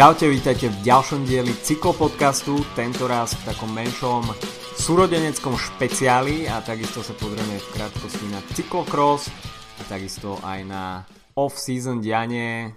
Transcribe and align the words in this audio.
Čaute, 0.00 0.32
vítajte 0.32 0.72
v 0.72 0.80
ďalšom 0.80 1.28
dieli 1.28 1.52
cyklopodcastu, 1.60 2.64
tentoraz 2.72 3.36
v 3.36 3.52
takom 3.52 3.68
menšom 3.68 4.32
súrodeneckom 4.80 5.60
špeciáli 5.60 6.48
a 6.48 6.64
takisto 6.64 7.04
sa 7.04 7.12
pozrieme 7.12 7.60
v 7.60 7.68
krátkosti 7.76 8.24
na 8.32 8.40
cyklocross 8.56 9.28
a 9.76 9.82
takisto 9.92 10.40
aj 10.40 10.64
na 10.64 11.04
off-season 11.36 12.00
dianie. 12.00 12.72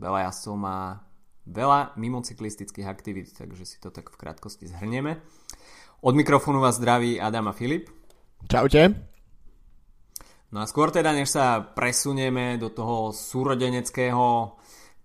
Veľa 0.00 0.32
jazdcov 0.32 0.54
má 0.56 1.04
veľa 1.44 1.92
mimocyklistických 2.00 2.88
aktivít, 2.88 3.36
takže 3.36 3.68
si 3.68 3.76
to 3.76 3.92
tak 3.92 4.08
v 4.08 4.16
krátkosti 4.16 4.64
zhrnieme. 4.64 5.20
Od 6.00 6.16
mikrofónu 6.16 6.64
vás 6.64 6.80
zdraví 6.80 7.20
Adam 7.20 7.52
a 7.52 7.54
Filip. 7.54 7.92
Čaute. 8.48 8.96
No 10.56 10.64
a 10.64 10.64
skôr 10.64 10.88
teda, 10.88 11.12
než 11.12 11.36
sa 11.36 11.60
presunieme 11.60 12.56
do 12.56 12.72
toho 12.72 13.12
súrodeneckého 13.12 14.56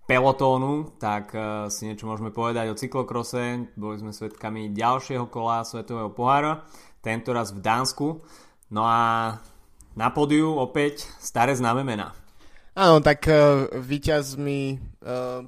pelotónu, 0.06 0.94
tak 1.02 1.34
uh, 1.34 1.66
si 1.66 1.90
niečo 1.90 2.06
môžeme 2.06 2.30
povedať 2.30 2.70
o 2.70 2.78
cyklokrose. 2.78 3.74
Boli 3.74 3.98
sme 3.98 4.14
svetkami 4.14 4.70
ďalšieho 4.70 5.26
kola 5.26 5.66
Svetového 5.66 6.14
pohára, 6.14 6.62
tento 7.02 7.34
raz 7.34 7.50
v 7.50 7.60
Dánsku. 7.60 8.22
No 8.70 8.86
a 8.86 9.34
na 9.98 10.08
podiu 10.14 10.54
opäť 10.54 11.10
staré 11.18 11.58
známe 11.58 11.82
mená. 11.82 12.14
Áno, 12.78 13.02
tak 13.02 13.26
uh, 13.26 13.66
víťazmi, 13.74 14.78
uh, 15.02 15.42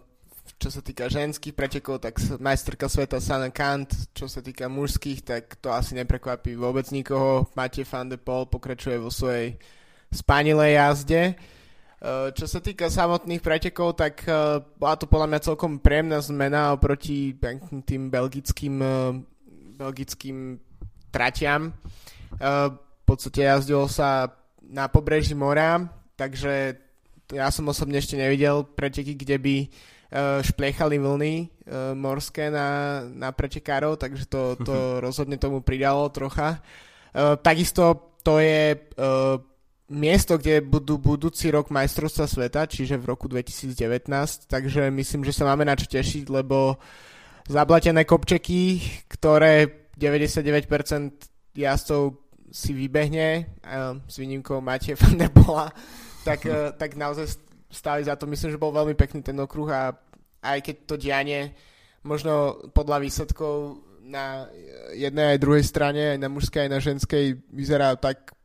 čo 0.59 0.69
sa 0.75 0.83
týka 0.83 1.07
ženských 1.07 1.55
pretekov, 1.55 2.03
tak 2.03 2.19
majsterka 2.43 2.91
sveta 2.91 3.23
Sana 3.23 3.55
Kant, 3.55 3.95
čo 4.11 4.27
sa 4.27 4.43
týka 4.43 4.67
mužských, 4.67 5.23
tak 5.23 5.45
to 5.63 5.71
asi 5.71 5.95
neprekvapí 5.95 6.59
vôbec 6.59 6.91
nikoho. 6.91 7.47
Matej 7.55 7.87
van 7.87 8.11
der 8.11 8.19
Poel 8.19 8.51
pokračuje 8.51 8.99
vo 8.99 9.15
svojej 9.15 9.55
spánilej 10.11 10.75
jazde. 10.75 11.23
Eh, 11.39 11.58
čo 12.31 12.47
sa 12.47 12.63
týka 12.63 12.87
samotných 12.87 13.43
pretekov, 13.43 13.99
tak 13.99 14.23
eh, 14.23 14.63
bola 14.79 14.95
to 14.95 15.11
podľa 15.11 15.35
mňa 15.35 15.47
celkom 15.51 15.83
príjemná 15.83 16.23
zmena 16.23 16.71
oproti 16.71 17.35
tým 17.83 18.07
belgickým, 18.07 18.75
eh, 18.79 19.19
belgickým 19.75 20.63
tratiam. 21.11 21.75
V 22.39 23.03
podstate 23.09 23.49
jazdilo 23.49 23.89
sa 23.89 24.29
na 24.61 24.85
pobreží 24.85 25.33
mora, 25.33 25.81
takže 26.13 26.77
ja 27.33 27.49
som 27.49 27.73
osobne 27.73 27.97
ešte 27.97 28.21
nevidel 28.21 28.69
preteky, 28.69 29.17
kde 29.17 29.37
by 29.41 29.57
šplechali 30.45 31.01
vlny 31.01 31.49
morské 31.97 32.53
na, 32.53 33.01
na 33.09 33.33
pretekárov, 33.33 33.97
takže 33.97 34.29
to, 34.29 34.61
to 34.61 34.75
rozhodne 35.05 35.41
tomu 35.41 35.65
pridalo 35.65 36.13
trocha. 36.13 36.61
Takisto 37.41 38.13
to 38.21 38.45
je 38.45 38.77
miesto, 39.89 40.37
kde 40.37 40.61
budú 40.61 41.01
budúci 41.01 41.49
rok 41.49 41.73
majstrovstva 41.73 42.29
sveta, 42.29 42.69
čiže 42.69 43.01
v 43.01 43.09
roku 43.09 43.25
2019, 43.29 44.09
takže 44.45 44.93
myslím, 44.93 45.25
že 45.25 45.33
sa 45.33 45.49
máme 45.49 45.65
na 45.65 45.77
čo 45.77 45.89
tešiť, 45.89 46.29
lebo 46.29 46.77
zablatené 47.49 48.05
kopčeky, 48.05 48.81
ktoré 49.09 49.89
99% 49.97 51.57
jazdcov 51.57 52.03
si 52.53 52.73
vybehne, 52.77 53.61
s 54.09 54.15
výnimkou 54.17 54.61
Matie 54.61 54.97
van 54.97 55.17
der 55.17 55.33
Bola, 55.33 55.73
tak, 56.25 56.45
hm. 56.45 56.73
tak 56.81 56.97
naozaj 56.97 57.41
stáli 57.69 58.05
za 58.05 58.17
to. 58.17 58.29
Myslím, 58.29 58.53
že 58.53 58.61
bol 58.61 58.73
veľmi 58.73 58.97
pekný 58.97 59.21
ten 59.21 59.37
okruh 59.37 59.69
a 59.69 59.93
aj 60.45 60.59
keď 60.65 60.77
to 60.89 60.95
dianie 60.97 61.53
možno 62.07 62.57
podľa 62.73 63.05
výsledkov 63.05 63.85
na 64.09 64.49
jednej 64.97 65.37
aj 65.37 65.43
druhej 65.43 65.65
strane, 65.67 66.17
aj 66.17 66.21
na 66.21 66.33
mužskej, 66.33 66.65
aj 66.65 66.71
na 66.73 66.81
ženskej 66.81 67.25
vyzerá 67.53 67.93
tak 68.01 68.38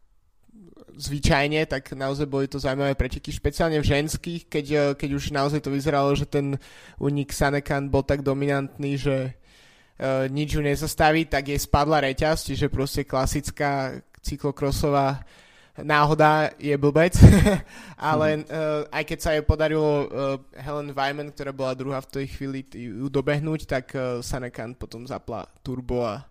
zvyčajne, 0.97 1.65
tak 1.65 1.93
naozaj 1.93 2.27
boli 2.29 2.45
to 2.45 2.61
zaujímavé 2.61 2.93
preteky, 2.93 3.33
špeciálne 3.33 3.81
v 3.81 3.89
ženských, 3.89 4.41
keď, 4.47 4.65
eh, 4.71 4.81
keď 4.97 5.09
už 5.13 5.33
naozaj 5.33 5.59
to 5.61 5.73
vyzeralo, 5.73 6.13
že 6.13 6.29
ten 6.29 6.57
unik 7.01 7.29
Sanekan 7.33 7.89
bol 7.89 8.05
tak 8.05 8.21
dominantný, 8.21 8.97
že 8.97 9.15
uh, 9.99 10.25
nič 10.29 10.57
ju 10.57 10.61
nezastaví, 10.61 11.25
tak 11.25 11.49
jej 11.49 11.59
spadla 11.59 12.01
reťaz, 12.03 12.45
čiže 12.49 12.71
proste 12.71 13.05
klasická 13.05 14.01
cyklokrosová 14.23 15.21
náhoda 15.81 16.53
je 16.61 16.77
blbec, 16.77 17.17
ale 17.97 18.45
uh, 18.45 18.85
aj 18.93 19.03
keď 19.09 19.19
sa 19.19 19.33
jej 19.33 19.41
podarilo 19.41 20.05
uh, 20.05 20.05
Helen 20.53 20.93
Wyman, 20.93 21.33
ktorá 21.33 21.49
bola 21.49 21.73
druhá 21.73 21.99
v 22.05 22.21
tej 22.21 22.25
chvíli, 22.37 22.61
ju 22.73 23.09
dobehnúť, 23.09 23.65
tak 23.65 23.85
uh, 23.97 24.21
Sanekan 24.21 24.77
potom 24.77 25.09
zapla 25.09 25.49
turbo 25.65 26.05
a, 26.05 26.21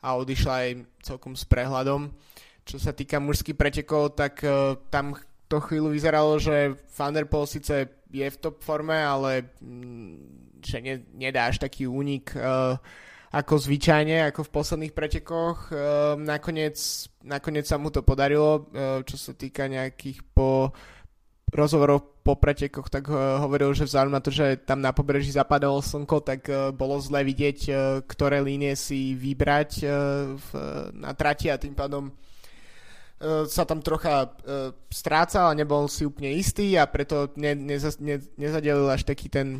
a 0.00 0.16
odišla 0.16 0.54
aj 0.64 0.70
celkom 1.04 1.36
s 1.36 1.44
prehľadom. 1.44 2.08
Čo 2.68 2.76
sa 2.76 2.92
týka 2.92 3.16
mužských 3.16 3.56
pretekov, 3.56 4.12
tak 4.12 4.44
uh, 4.44 4.76
tam 4.92 5.16
to 5.48 5.56
chvíľu 5.64 5.88
vyzeralo, 5.96 6.36
že 6.36 6.76
Van 6.92 7.16
síce 7.48 7.88
je 8.12 8.28
v 8.28 8.36
top 8.36 8.60
forme, 8.60 8.92
ale 8.92 9.56
mm, 9.64 10.60
že 10.60 10.84
ne, 10.84 11.00
nedá 11.16 11.48
až 11.48 11.64
taký 11.64 11.88
únik 11.88 12.36
uh, 12.36 12.76
ako 13.32 13.56
zvyčajne, 13.56 14.28
ako 14.28 14.44
v 14.44 14.52
posledných 14.52 14.92
pretekoch. 14.92 15.72
Uh, 15.72 16.20
nakoniec, 16.20 16.76
nakoniec 17.24 17.64
sa 17.64 17.80
mu 17.80 17.88
to 17.88 18.04
podarilo, 18.04 18.68
uh, 18.68 19.00
čo 19.00 19.16
sa 19.16 19.32
týka 19.32 19.64
nejakých 19.64 20.20
po 20.36 20.76
rozhovorov 21.48 22.20
po 22.20 22.36
pretekoch, 22.36 22.92
tak 22.92 23.08
uh, 23.08 23.40
hovoril, 23.40 23.72
že 23.72 23.88
vzhľadom 23.88 24.12
na 24.12 24.20
to, 24.20 24.28
že 24.28 24.60
tam 24.68 24.84
na 24.84 24.92
pobreží 24.92 25.32
zapadalo 25.32 25.80
slnko, 25.80 26.20
tak 26.20 26.44
uh, 26.52 26.76
bolo 26.76 27.00
zle 27.00 27.24
vidieť, 27.24 27.58
uh, 27.72 28.04
ktoré 28.04 28.44
línie 28.44 28.76
si 28.76 29.16
vybrať 29.16 29.70
v, 30.36 30.48
na 30.92 31.16
trati 31.16 31.48
a 31.48 31.56
tým 31.56 31.72
pádom 31.72 32.12
sa 33.50 33.66
tam 33.66 33.82
trocha 33.82 34.30
uh, 34.30 34.70
strácal 34.94 35.50
a 35.50 35.58
nebol 35.58 35.90
si 35.90 36.06
úplne 36.06 36.38
istý 36.38 36.78
a 36.78 36.86
preto 36.86 37.34
ne, 37.34 37.50
neza, 37.58 37.90
ne, 37.98 38.22
nezadelil 38.38 38.86
až 38.86 39.02
taký 39.02 39.26
ten 39.26 39.58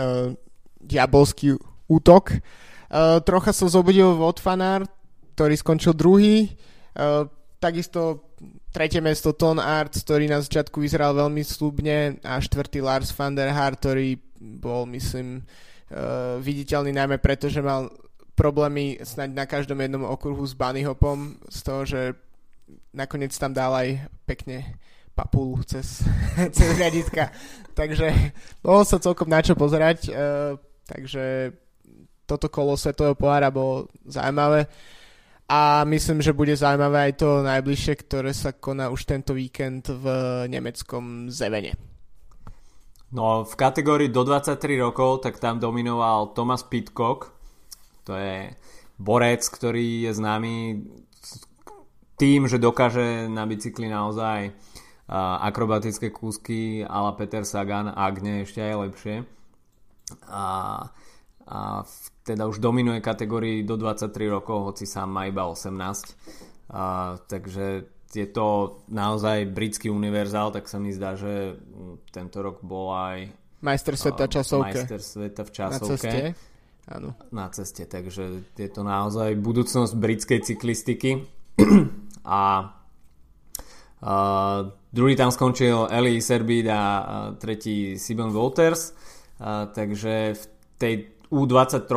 uh, 0.00 0.32
diabolský 0.80 1.60
útok. 1.84 2.40
Uh, 2.88 3.20
trocha 3.20 3.52
sa 3.52 3.68
zobudil 3.68 4.16
od 4.16 4.40
Fanár, 4.40 4.88
ktorý 5.36 5.54
skončil 5.60 5.92
druhý. 5.92 6.56
Uh, 6.96 7.28
takisto 7.60 8.32
tretie 8.72 9.04
mesto 9.04 9.36
Ton 9.36 9.60
Arts, 9.60 10.00
ktorý 10.00 10.32
na 10.32 10.40
začiatku 10.40 10.80
vyzeral 10.80 11.12
veľmi 11.12 11.44
slúbne 11.44 12.24
a 12.24 12.40
štvrtý 12.40 12.80
Lars 12.80 13.12
van 13.12 13.36
der 13.36 13.52
Haar, 13.52 13.76
ktorý 13.76 14.16
bol, 14.40 14.88
myslím, 14.88 15.44
uh, 15.92 16.40
viditeľný 16.40 16.96
najmä 16.96 17.20
preto, 17.20 17.52
že 17.52 17.60
mal 17.60 17.92
problémy 18.32 18.96
snáď 19.04 19.30
na 19.36 19.44
každom 19.44 19.76
jednom 19.76 20.08
okruhu 20.08 20.40
s 20.48 20.56
bunnyhopom 20.56 21.36
z 21.52 21.58
toho, 21.60 21.82
že 21.84 22.00
nakoniec 22.92 23.32
tam 23.36 23.52
dal 23.56 23.72
aj 23.72 23.88
pekne 24.28 24.78
papulu 25.12 25.60
cez, 25.64 26.04
cez 26.56 26.68
riaditka. 26.76 27.32
takže 27.76 28.12
bolo 28.64 28.84
sa 28.84 29.00
celkom 29.00 29.28
na 29.28 29.40
čo 29.44 29.52
pozerať. 29.56 30.08
Uh, 30.08 30.56
takže 30.88 31.52
toto 32.26 32.48
kolo 32.48 32.76
Svetového 32.76 33.16
pohára 33.16 33.52
bolo 33.52 33.88
zaujímavé. 34.08 34.68
A 35.52 35.84
myslím, 35.84 36.24
že 36.24 36.32
bude 36.32 36.56
zaujímavé 36.56 37.12
aj 37.12 37.20
to 37.20 37.44
najbližšie, 37.44 37.94
ktoré 38.08 38.32
sa 38.32 38.56
koná 38.56 38.88
už 38.88 39.04
tento 39.04 39.36
víkend 39.36 39.84
v 39.92 40.06
nemeckom 40.48 41.28
Zevene. 41.28 41.76
No 43.12 43.44
v 43.44 43.52
kategórii 43.60 44.08
do 44.08 44.24
23 44.24 44.80
rokov 44.80 45.20
tak 45.20 45.36
tam 45.36 45.60
dominoval 45.60 46.32
Thomas 46.32 46.64
Pitcock. 46.64 47.36
To 48.08 48.16
je 48.16 48.56
borec, 48.96 49.44
ktorý 49.44 50.08
je 50.08 50.12
známy 50.16 50.54
tým, 52.22 52.46
že 52.46 52.62
dokáže 52.62 53.26
na 53.26 53.42
bicykli 53.42 53.90
naozaj 53.90 54.54
akrobatické 55.42 56.14
kúsky 56.14 56.86
ala 56.86 57.18
Peter 57.18 57.42
Sagan, 57.42 57.90
ak 57.90 58.14
nie 58.22 58.46
ešte 58.46 58.62
aj 58.62 58.76
lepšie. 58.78 59.16
A, 60.30 60.46
a 61.50 61.58
teda 62.22 62.46
už 62.46 62.62
dominuje 62.62 63.02
kategórii 63.02 63.66
do 63.66 63.74
23 63.74 64.06
rokov, 64.30 64.70
hoci 64.70 64.86
sám 64.86 65.10
má 65.10 65.26
iba 65.26 65.50
18. 65.50 65.74
A, 66.70 67.18
takže 67.26 67.90
je 68.14 68.26
to 68.30 68.78
naozaj 68.86 69.50
britský 69.50 69.90
univerzál, 69.90 70.54
tak 70.54 70.70
sa 70.70 70.78
mi 70.78 70.94
zdá, 70.94 71.18
že 71.18 71.58
tento 72.14 72.38
rok 72.38 72.62
bol 72.62 72.94
aj 72.94 73.34
majster 73.66 73.98
sveta 73.98 74.30
časovke. 74.30 74.78
Majster 74.78 75.00
sveta 75.02 75.42
v 75.42 75.50
časovke. 75.50 75.82
Na 75.82 75.90
ceste. 75.90 76.20
Áno. 76.86 77.08
Na 77.34 77.46
ceste, 77.50 77.82
takže 77.82 78.46
je 78.54 78.68
to 78.70 78.86
naozaj 78.86 79.34
budúcnosť 79.34 79.92
britskej 79.98 80.40
cyklistiky 80.44 81.10
a 82.22 82.70
uh, 84.02 84.60
druhý 84.94 85.14
tam 85.18 85.30
skončil 85.34 85.90
Eli 85.90 86.22
Serbid 86.22 86.66
a 86.70 86.82
uh, 86.82 87.04
tretí 87.38 87.98
Simon 87.98 88.30
Walters 88.30 88.94
uh, 89.42 89.68
takže 89.70 90.38
v 90.38 90.44
tej 90.78 90.94
U23 91.32 91.88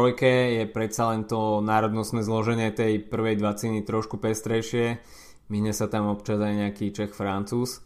je 0.63 0.66
predsa 0.72 1.12
len 1.12 1.27
to 1.27 1.60
národnostné 1.60 2.24
zloženie 2.24 2.72
tej 2.72 3.04
prvej 3.04 3.36
dvaciny 3.36 3.83
trošku 3.83 4.16
pestrejšie. 4.16 5.04
Mine 5.51 5.75
sa 5.75 5.92
tam 5.92 6.07
občas 6.07 6.39
aj 6.39 6.54
nejaký 6.56 6.95
Čech 6.95 7.12
Francúz. 7.12 7.83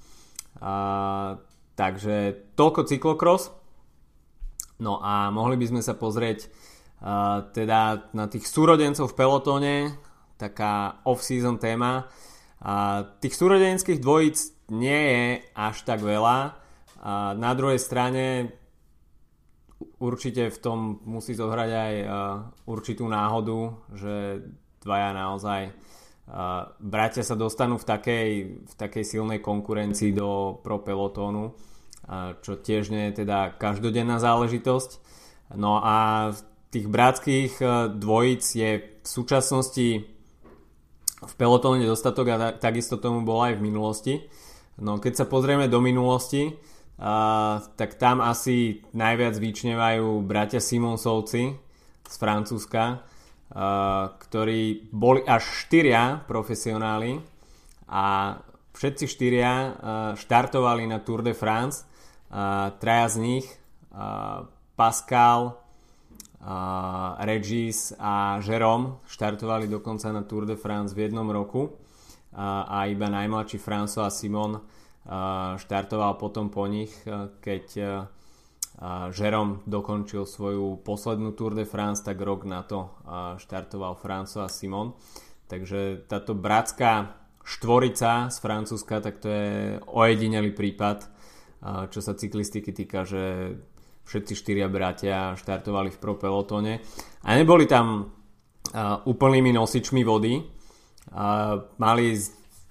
Uh, 0.61 1.41
takže 1.73 2.53
toľko 2.53 2.85
cyklokros. 2.85 3.49
No 4.77 5.01
a 5.01 5.33
mohli 5.33 5.57
by 5.57 5.65
sme 5.73 5.81
sa 5.81 5.97
pozrieť 5.97 6.45
uh, 7.01 7.49
teda 7.49 8.13
na 8.13 8.29
tých 8.29 8.45
súrodencov 8.45 9.09
v 9.09 9.17
pelotóne 9.17 9.75
taká 10.37 11.01
off-season 11.03 11.57
téma 11.57 12.07
a 12.59 13.07
tých 13.23 13.35
súrodenských 13.39 14.03
dvojíc 14.03 14.69
nie 14.75 14.99
je 14.99 15.25
až 15.55 15.81
tak 15.87 16.03
veľa. 16.03 16.59
A 16.99 17.31
na 17.39 17.51
druhej 17.55 17.79
strane 17.79 18.51
určite 20.03 20.51
v 20.51 20.57
tom 20.59 20.79
musí 21.07 21.31
zohrať 21.31 21.71
aj 21.71 21.93
uh, 22.03 22.09
určitú 22.67 23.07
náhodu, 23.07 23.79
že 23.95 24.43
dvaja 24.83 25.15
naozaj 25.15 25.61
uh, 25.71 26.75
bratia 26.83 27.23
sa 27.23 27.39
dostanú 27.39 27.79
v 27.79 27.87
takej, 27.87 28.29
v 28.67 28.73
takej 28.75 29.03
silnej 29.07 29.39
konkurencii 29.39 30.11
do 30.11 30.59
pro 30.59 30.83
pelotónu, 30.83 31.55
uh, 31.55 32.35
čo 32.43 32.59
tiež 32.59 32.91
nie 32.91 33.11
je 33.11 33.23
teda 33.23 33.55
každodenná 33.55 34.19
záležitosť. 34.19 35.07
No 35.55 35.79
a 35.79 36.29
tých 36.69 36.85
bratských 36.85 37.57
dvojic 37.97 38.43
je 38.45 38.71
v 39.01 39.07
súčasnosti 39.07 40.18
v 41.19 41.33
pelotóne 41.35 41.83
dostatok 41.83 42.25
a 42.31 42.35
takisto 42.55 42.95
tomu 42.95 43.27
bolo 43.27 43.43
aj 43.43 43.59
v 43.59 43.65
minulosti. 43.65 44.13
No 44.79 45.03
keď 45.03 45.23
sa 45.23 45.25
pozrieme 45.27 45.67
do 45.67 45.83
minulosti, 45.83 46.55
uh, 46.55 47.59
tak 47.75 47.99
tam 47.99 48.23
asi 48.23 48.87
najviac 48.95 49.35
vyčnevajú 49.35 50.23
bratia 50.23 50.63
Simonsovci 50.63 51.59
z 52.07 52.15
Francúzska, 52.15 52.83
uh, 52.95 54.15
ktorí 54.15 54.87
boli 54.95 55.19
až 55.27 55.67
štyria 55.67 56.23
profesionáli 56.23 57.19
a 57.91 58.39
všetci 58.71 59.05
štyria 59.11 59.51
uh, 59.51 59.71
štartovali 60.15 60.87
na 60.87 61.03
Tour 61.03 61.19
de 61.19 61.35
France. 61.35 61.83
Uh, 62.31 62.71
traja 62.79 63.11
z 63.11 63.17
nich, 63.19 63.47
uh, 63.91 64.47
Pascal, 64.79 65.58
uh, 66.43 67.19
Regis 67.23 67.95
a 67.99 68.39
Jérôme 68.43 69.03
štartovali 69.07 69.67
dokonca 69.67 70.11
na 70.11 70.23
Tour 70.23 70.47
de 70.47 70.55
France 70.55 70.95
v 70.95 71.07
jednom 71.07 71.27
roku 71.27 71.75
a, 72.33 72.67
a 72.67 72.77
iba 72.87 73.09
najmladší 73.11 73.57
François 73.57 74.13
Simon 74.13 74.61
štartoval 75.57 76.21
potom 76.21 76.53
po 76.53 76.69
nich, 76.69 76.93
keď 77.41 77.65
Žerom 79.09 79.65
dokončil 79.65 80.23
svoju 80.23 80.85
poslednú 80.85 81.33
Tour 81.33 81.57
de 81.57 81.65
France, 81.65 82.05
tak 82.05 82.21
rok 82.21 82.45
na 82.45 82.61
to 82.61 82.93
štartoval 83.41 83.97
François 83.97 84.47
Simon. 84.47 84.93
Takže 85.49 86.05
táto 86.05 86.37
bratská 86.37 87.17
štvorica 87.41 88.29
z 88.29 88.37
Francúzska, 88.37 89.01
tak 89.01 89.17
to 89.17 89.27
je 89.27 89.49
ojedinelý 89.89 90.53
prípad, 90.53 91.09
čo 91.89 91.99
sa 91.99 92.13
cyklistiky 92.13 92.71
týka, 92.71 93.03
že 93.03 93.57
všetci 94.09 94.33
štyria 94.33 94.65
bratia 94.65 95.37
štartovali 95.37 95.93
v 95.93 95.97
pro 96.01 96.17
pelotone 96.17 96.81
a 97.21 97.29
neboli 97.37 97.69
tam 97.69 98.09
úplnými 99.05 99.53
nosičmi 99.53 100.01
vody. 100.01 100.41
Mali 101.77 102.05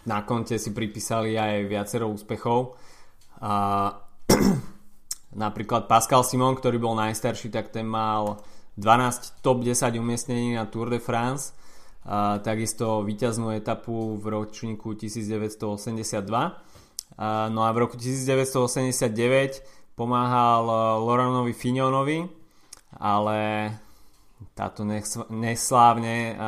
na 0.08 0.25
konte 0.25 0.56
si 0.56 0.73
pripísali 0.73 1.37
aj 1.37 1.69
viacero 1.69 2.08
úspechov. 2.08 2.81
A, 3.44 3.93
napríklad 5.44 5.85
Pascal 5.85 6.25
Simon, 6.25 6.56
ktorý 6.56 6.81
bol 6.81 6.96
najstarší, 6.96 7.52
tak 7.52 7.69
ten 7.69 7.85
mal 7.85 8.40
12 8.81 9.44
top 9.44 9.61
10 9.61 10.00
umiestnení 10.00 10.56
na 10.56 10.64
Tour 10.64 10.88
de 10.88 10.96
France. 11.02 11.52
A, 12.08 12.40
takisto 12.40 13.05
víťaznú 13.05 13.52
etapu 13.52 14.17
v 14.17 14.25
ročníku 14.32 14.96
1982. 14.96 16.25
A, 17.19 17.52
no 17.52 17.69
a 17.69 17.70
v 17.76 17.79
roku 17.85 18.00
1989 18.00 19.77
pomáhal 19.99 20.62
e, 20.71 20.75
Loranovi 21.03 21.50
Fignonovi, 21.50 22.23
ale 23.03 23.39
táto 24.55 24.87
neslávne 25.35 26.39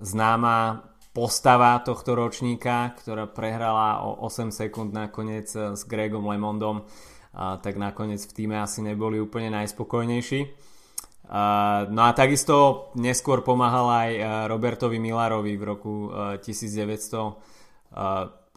známa 0.00 0.80
postava 1.14 1.78
tohto 1.78 2.18
ročníka, 2.18 2.90
ktorá 2.98 3.30
prehrala 3.30 4.02
o 4.02 4.26
8 4.26 4.50
sekúnd 4.50 4.90
nakoniec 4.90 5.46
eh, 5.54 5.78
s 5.78 5.86
Gregom 5.86 6.26
Lemondom, 6.26 6.84
tak 7.34 7.74
nakoniec 7.82 8.22
v 8.22 8.30
týme 8.30 8.62
asi 8.62 8.78
neboli 8.78 9.18
úplne 9.18 9.50
najspokojnejší. 9.58 10.40
No 11.90 12.00
a 12.06 12.10
takisto 12.14 12.86
neskôr 12.94 13.42
pomáhal 13.42 13.86
aj 13.90 14.10
eh, 14.14 14.22
Robertovi 14.46 15.02
Milarovi 15.02 15.58
v 15.58 15.64
roku 15.64 15.94
1900 16.14 16.94
eh, 16.94 17.34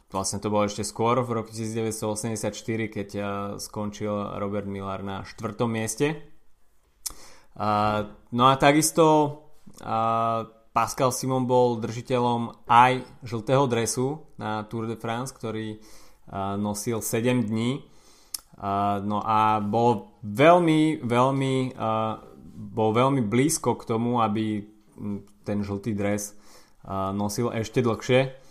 vlastne 0.07 0.39
to 0.39 0.48
bolo 0.48 0.65
ešte 0.65 0.88
skôr 0.88 1.19
v 1.24 1.44
roku 1.44 1.51
1984, 1.51 2.54
keď 2.88 3.09
skončil 3.59 4.39
Robert 4.39 4.68
Millar 4.68 5.04
na 5.04 5.27
štvrtom 5.27 5.68
mieste. 5.68 6.15
No 7.57 8.44
a 8.48 8.54
takisto 8.56 9.06
Pascal 10.71 11.09
Simon 11.09 11.50
bol 11.50 11.81
držiteľom 11.81 12.69
aj 12.69 13.01
žltého 13.25 13.65
dresu 13.65 14.30
na 14.38 14.62
Tour 14.69 14.86
de 14.86 14.94
France, 14.94 15.33
ktorý 15.33 15.81
nosil 16.62 17.01
7 17.01 17.50
dní. 17.50 17.81
No 19.04 19.18
a 19.25 19.57
bol 19.57 20.18
veľmi, 20.21 21.01
veľmi, 21.01 21.54
bol 22.57 22.89
veľmi 22.94 23.21
blízko 23.25 23.74
k 23.77 23.83
tomu, 23.89 24.21
aby 24.21 24.65
ten 25.42 25.65
žltý 25.65 25.98
dres 25.98 26.38
nosil 27.13 27.50
ešte 27.54 27.81
dlhšie. 27.81 28.46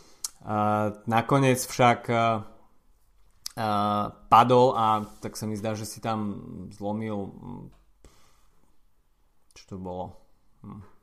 Nakoniec 1.10 1.58
však 1.58 2.00
uh, 2.06 2.18
uh, 3.58 4.04
padol 4.30 4.78
a 4.78 5.02
tak 5.18 5.34
sa 5.34 5.50
mi 5.50 5.58
zdá, 5.58 5.74
že 5.74 5.82
si 5.82 5.98
tam 5.98 6.38
zlomil 6.70 7.34
čo 9.56 9.64
to 9.72 9.76
bolo? 9.80 10.14
Hm 10.62 10.96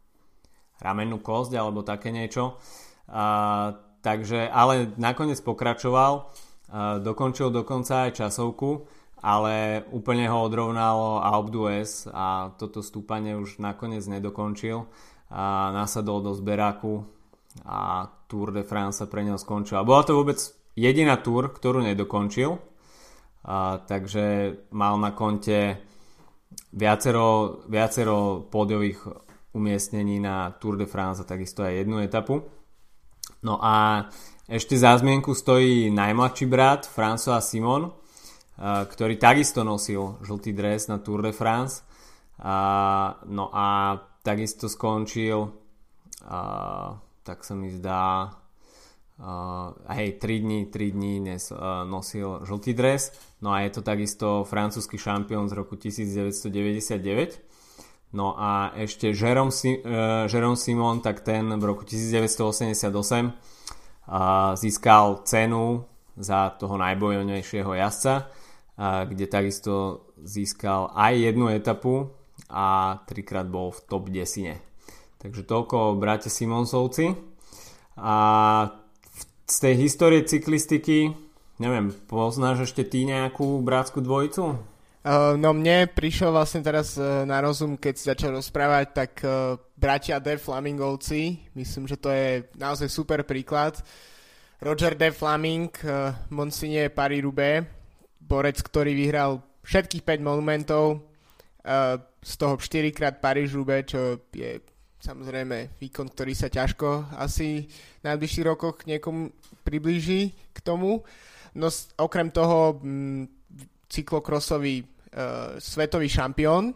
ramennú 0.83 1.23
kosť 1.23 1.55
alebo 1.55 1.87
také 1.87 2.11
niečo. 2.11 2.59
Takže, 4.03 4.51
ale 4.51 4.91
nakoniec 4.99 5.39
pokračoval, 5.39 6.13
a, 6.19 6.99
dokončil 6.99 7.55
dokonca 7.55 8.11
aj 8.11 8.19
časovku, 8.19 8.83
ale 9.23 9.87
úplne 9.95 10.27
ho 10.27 10.43
odrovnalo 10.43 11.23
Alpe 11.23 11.55
d'Huez 11.55 12.11
a 12.11 12.51
toto 12.59 12.83
stúpanie 12.83 13.39
už 13.39 13.63
nakoniec 13.63 14.03
nedokončil 14.03 14.83
a 15.31 15.71
nasadol 15.71 16.19
do 16.19 16.35
zberáku 16.35 17.07
a 17.61 18.09
Tour 18.25 18.49
de 18.49 18.65
France 18.65 18.97
sa 19.01 19.05
pre 19.05 19.21
neho 19.21 19.37
skončil. 19.37 19.77
A 19.77 19.85
bola 19.85 20.01
to 20.01 20.17
vôbec 20.17 20.41
jediná 20.73 21.21
Tour, 21.21 21.53
ktorú 21.53 21.85
nedokončil, 21.85 22.57
a, 23.45 23.77
takže 23.77 24.57
mal 24.73 24.97
na 24.97 25.13
konte 25.13 25.85
viacero, 26.73 27.61
viacero 27.69 28.49
pódiových 28.49 29.05
umiestnení 29.53 30.17
na 30.17 30.49
Tour 30.57 30.81
de 30.81 30.89
France 30.89 31.21
a 31.21 31.29
takisto 31.29 31.61
aj 31.61 31.85
jednu 31.85 32.01
etapu. 32.01 32.41
No 33.45 33.61
a 33.61 34.09
ešte 34.49 34.73
za 34.73 34.97
zmienku 34.97 35.37
stojí 35.37 35.93
najmladší 35.93 36.45
brat 36.49 36.89
François 36.89 37.43
Simon, 37.43 37.93
ktorý 38.59 39.17
takisto 39.21 39.61
nosil 39.61 40.17
žltý 40.25 40.53
dres 40.57 40.89
na 40.89 40.97
Tour 40.97 41.21
de 41.21 41.33
France. 41.33 41.85
No 43.29 43.45
a 43.53 43.97
takisto 44.25 44.65
skončil, 44.65 45.53
tak 47.23 47.47
sa 47.47 47.55
mi 47.55 47.71
zdá, 47.71 48.35
hej, 49.89 50.19
3 50.19 50.39
dní, 50.39 50.65
3 50.65 50.91
dní 50.91 51.19
nes, 51.19 51.53
nosil 51.87 52.43
žltý 52.43 52.73
dres. 52.73 53.11
No 53.41 53.51
a 53.51 53.63
je 53.63 53.69
to 53.75 53.81
takisto 53.81 54.43
francúzsky 54.43 54.97
šampión 54.99 55.49
z 55.49 55.53
roku 55.55 55.75
1999. 55.75 57.53
No 58.13 58.37
a 58.37 58.69
ešte 58.77 59.09
Jerome, 59.09 59.49
uh, 59.49 60.29
Jerome 60.29 60.55
Simon, 60.55 61.01
tak 61.01 61.25
ten 61.25 61.49
v 61.49 61.63
roku 61.65 61.81
1988 61.81 62.93
uh, 62.93 63.33
získal 64.53 65.25
cenu 65.25 65.81
za 66.13 66.53
toho 66.53 66.77
najbojovnejšieho 66.77 67.73
jazdca, 67.73 68.29
uh, 68.29 69.09
kde 69.09 69.25
takisto 69.25 69.73
získal 70.21 70.93
aj 70.93 71.13
jednu 71.25 71.49
etapu 71.49 72.13
a 72.53 73.01
trikrát 73.09 73.49
bol 73.49 73.73
v 73.73 73.81
top 73.89 74.13
10. 74.13 74.72
Takže 75.23 75.47
toľko 75.47 75.95
bratia 75.95 76.27
Simonsovci. 76.27 77.15
A 77.95 78.15
z 79.47 79.57
tej 79.63 79.73
histórie 79.79 80.27
cyklistiky, 80.27 81.15
neviem, 81.63 81.95
poznáš 82.11 82.67
ešte 82.67 82.83
ty 82.83 83.07
nejakú 83.07 83.63
bratskú 83.63 84.03
dvojicu? 84.03 84.59
Uh, 85.03 85.35
no 85.35 85.51
mne 85.51 85.87
prišiel 85.91 86.31
vlastne 86.31 86.63
teraz 86.63 86.95
uh, 86.95 87.27
na 87.27 87.43
rozum, 87.43 87.75
keď 87.75 87.93
si 87.95 88.07
začal 88.07 88.35
rozprávať, 88.39 88.85
tak 88.95 89.11
uh, 89.23 89.59
bratia 89.75 90.19
De 90.19 90.39
Flamingovci, 90.39 91.51
myslím, 91.59 91.91
že 91.91 91.99
to 91.99 92.07
je 92.07 92.47
naozaj 92.55 92.87
super 92.87 93.23
príklad. 93.27 93.83
Roger 94.63 94.95
De 94.95 95.11
Flaming, 95.11 95.71
uh, 95.83 96.15
Monsigne 96.31 96.87
Paris-Roubaix, 96.87 97.67
borec, 98.23 98.63
ktorý 98.63 98.95
vyhral 98.95 99.43
všetkých 99.63 100.03
5 100.03 100.19
monumentov, 100.19 101.07
z 102.19 102.33
toho 102.35 102.59
4 102.59 102.91
krát 102.91 103.23
Paris-Roubaix, 103.23 103.87
čo 103.87 104.19
je 104.35 104.59
samozrejme 105.03 105.75
výkon, 105.83 106.07
ktorý 106.07 106.31
sa 106.31 106.47
ťažko 106.47 107.19
asi 107.19 107.67
v 107.67 108.03
najbližších 108.07 108.47
rokoch 108.47 108.87
niekomu 108.87 109.35
priblíži 109.67 110.31
k 110.55 110.59
tomu. 110.63 111.03
No 111.59 111.67
okrem 111.99 112.31
toho 112.31 112.79
m, 112.79 113.27
cyklokrosový 113.91 114.79
uh, 114.79 115.59
svetový 115.59 116.07
šampión, 116.07 116.71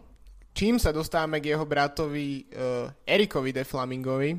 čím 0.52 0.76
sa 0.76 0.92
dostávame 0.92 1.40
k 1.40 1.56
jeho 1.56 1.64
bratovi 1.64 2.44
uh, 2.52 2.92
Erikovi 3.08 3.56
de 3.56 3.64
Flamingovi, 3.64 4.36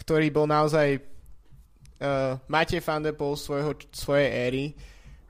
ktorý 0.00 0.32
bol 0.32 0.48
naozaj 0.48 0.96
uh, 0.96 2.40
Matej 2.48 2.80
van 2.80 3.04
der 3.04 3.12
Poel 3.12 3.36
svojho, 3.36 3.76
svojej 3.92 4.28
éry, 4.48 4.64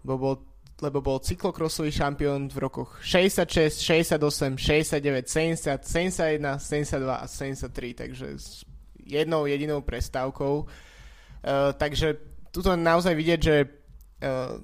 bo 0.07 0.15
bol 0.17 0.58
lebo 0.79 1.03
bol 1.03 1.19
cyklokrosový 1.19 1.91
šampión 1.91 2.47
v 2.47 2.59
rokoch 2.63 3.03
66, 3.03 3.83
68, 3.83 4.55
69, 4.55 5.27
70, 5.27 5.83
71, 5.83 6.59
72 6.59 7.15
a 7.19 7.27
73, 7.27 7.95
takže 7.95 8.27
s 8.39 8.63
jednou 9.03 9.47
jedinou 9.49 9.83
prestávkou. 9.83 10.55
Uh, 10.63 11.73
takže 11.75 12.21
tuto 12.55 12.77
naozaj 12.79 13.15
vidieť, 13.17 13.41
že 13.41 13.57
uh, 13.65 14.61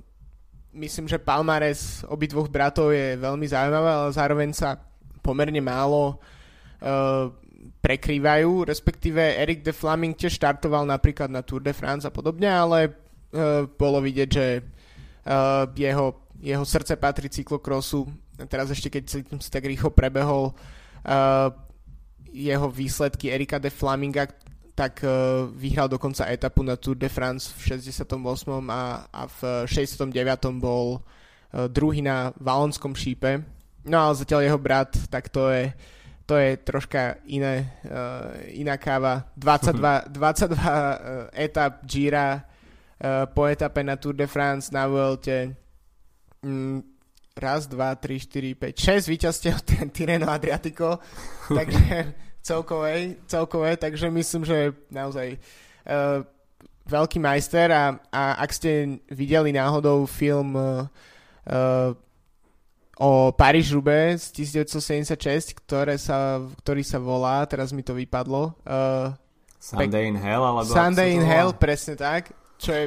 myslím, 0.77 1.11
že 1.11 1.23
Palmares 1.23 2.07
obidvoch 2.07 2.47
bratov 2.47 2.95
je 2.95 3.19
veľmi 3.19 3.47
zaujímavé, 3.49 3.91
ale 3.91 4.11
zároveň 4.15 4.51
sa 4.55 4.79
pomerne 5.25 5.63
málo 5.65 6.21
uh, 6.85 7.33
prekrývajú, 7.81 8.69
respektíve 8.69 9.19
Erik 9.41 9.65
de 9.65 9.73
Flaming 9.73 10.15
tiež 10.15 10.37
štartoval 10.37 10.85
napríklad 10.85 11.33
na 11.33 11.41
Tour 11.41 11.65
de 11.65 11.73
France 11.73 12.05
a 12.05 12.13
podobne, 12.13 12.47
ale 12.47 12.93
uh, 12.93 13.65
bolo 13.67 13.99
vidieť, 14.05 14.29
že 14.29 14.47
Uh, 15.25 15.65
jeho, 15.73 16.21
jeho 16.41 16.65
srdce 16.65 16.97
patrí 17.01 17.33
cyklokrosu. 17.33 18.05
Teraz 18.49 18.69
ešte 18.69 18.93
keď 18.93 19.05
si, 19.09 19.19
si 19.25 19.51
tak 19.51 19.65
rýchlo 19.65 19.89
prebehol 19.89 20.53
uh, 20.53 21.49
jeho 22.35 22.69
výsledky 22.69 23.33
Erika 23.33 23.57
de 23.57 23.73
Flaminga, 23.73 24.29
tak 24.75 25.01
uh, 25.07 25.47
vyhral 25.55 25.89
dokonca 25.89 26.29
etapu 26.29 26.61
na 26.67 26.77
Tour 26.77 26.99
de 26.99 27.09
France 27.09 27.55
v 27.57 27.79
68. 27.79 28.05
a, 28.69 29.07
a 29.07 29.23
v 29.31 29.41
69. 29.71 30.13
bol 30.59 30.99
uh, 30.99 31.71
druhý 31.71 32.03
na 32.03 32.35
Valonskom 32.37 32.93
šípe. 32.93 33.41
No 33.87 33.97
ale 34.11 34.19
zatiaľ 34.19 34.41
jeho 34.45 34.59
brat, 34.61 34.93
tak 35.09 35.31
to 35.31 35.49
je 35.49 35.73
to 36.25 36.41
je 36.41 36.57
troška 36.57 37.21
iné, 37.29 37.69
uh, 37.85 38.33
iná 38.57 38.81
káva. 38.81 39.29
22, 39.37 40.09
22 40.09 40.57
uh, 40.57 41.29
etap 41.37 41.85
Gira 41.85 42.41
po 43.35 43.43
etape 43.51 43.83
na 43.83 43.99
Tour 43.99 44.15
de 44.15 44.27
France 44.31 44.71
na 44.71 44.87
Vuelte 44.87 45.53
mm, 46.45 46.95
raz, 47.35 47.67
dva, 47.67 47.95
tri, 47.99 48.23
štyri, 48.23 48.55
päť, 48.55 48.79
šesť 48.79 49.07
víťazstiev 49.11 49.57
Tireno 49.95 50.31
Adriatico, 50.31 51.03
takže 51.59 52.15
celkové, 52.45 53.19
celkové, 53.27 53.71
takže 53.77 54.07
myslím, 54.11 54.43
že 54.47 54.71
naozaj 54.93 55.35
uh, 55.35 56.23
veľký 56.87 57.19
majster 57.19 57.73
a, 57.75 57.99
a 58.13 58.23
ak 58.39 58.51
ste 58.55 59.01
videli 59.11 59.51
náhodou 59.51 60.07
film 60.07 60.55
uh, 60.55 60.87
uh, 61.51 61.91
o 62.95 63.35
paríž 63.35 63.75
rube 63.75 64.15
z 64.15 64.31
1976, 64.71 65.59
ktoré 65.59 65.99
sa, 65.99 66.39
ktorý 66.63 66.87
sa 66.87 67.03
volá, 67.03 67.43
teraz 67.51 67.75
mi 67.75 67.83
to 67.83 67.91
vypadlo. 67.91 68.55
Uh, 68.63 69.11
Sunday 69.59 70.07
in 70.07 70.15
Hell? 70.15 70.45
Alebo 70.45 70.71
Sunday 70.71 71.19
in 71.19 71.25
Hell, 71.25 71.51
presne 71.57 71.99
tak 71.99 72.44
čo 72.65 72.73
je 72.73 72.85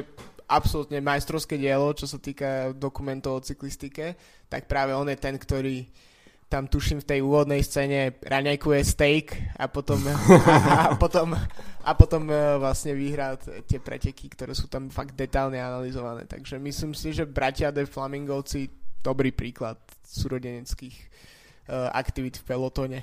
absolútne 0.50 0.98
majstrovské 0.98 1.54
dielo, 1.54 1.94
čo 1.94 2.10
sa 2.10 2.18
týka 2.18 2.74
dokumentov 2.74 3.38
o 3.38 3.44
cyklistike, 3.44 4.18
tak 4.50 4.66
práve 4.66 4.96
on 4.96 5.06
je 5.06 5.18
ten, 5.20 5.36
ktorý 5.38 5.86
tam 6.48 6.64
tuším 6.64 7.04
v 7.04 7.08
tej 7.12 7.20
úvodnej 7.20 7.60
scéne 7.60 8.16
raňajkuje 8.24 8.80
steak 8.80 9.26
a 9.60 9.68
potom, 9.68 10.00
a, 10.08 10.16
a 10.92 10.96
potom, 10.96 11.36
a 11.84 11.90
potom 11.92 12.24
e, 12.32 12.56
vlastne 12.56 12.96
vyhrá 12.96 13.36
tie 13.68 13.76
preteky, 13.76 14.32
ktoré 14.32 14.56
sú 14.56 14.64
tam 14.64 14.88
fakt 14.88 15.12
detálne 15.12 15.60
analyzované. 15.60 16.24
Takže 16.24 16.56
myslím 16.56 16.96
si, 16.96 17.12
že 17.12 17.28
bratia 17.28 17.68
de 17.68 17.84
Flamingovci 17.84 18.72
dobrý 19.04 19.30
príklad 19.30 19.78
súrodeneckých 20.08 20.96
uh, 21.68 21.92
aktivít 21.92 22.40
v 22.40 22.46
pelotone. 22.48 23.00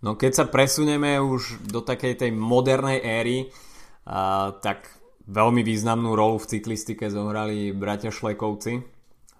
No 0.00 0.14
keď 0.14 0.32
sa 0.42 0.44
presunieme 0.46 1.18
už 1.18 1.58
do 1.66 1.82
takej 1.82 2.22
tej 2.22 2.30
modernej 2.30 3.02
éry, 3.02 3.38
uh, 3.50 4.54
tak 4.62 5.01
Veľmi 5.22 5.62
významnú 5.62 6.18
rolu 6.18 6.42
v 6.42 6.50
cyklistike 6.58 7.06
zohrali 7.06 7.70
bratia 7.70 8.10
Šlekovci, 8.10 8.82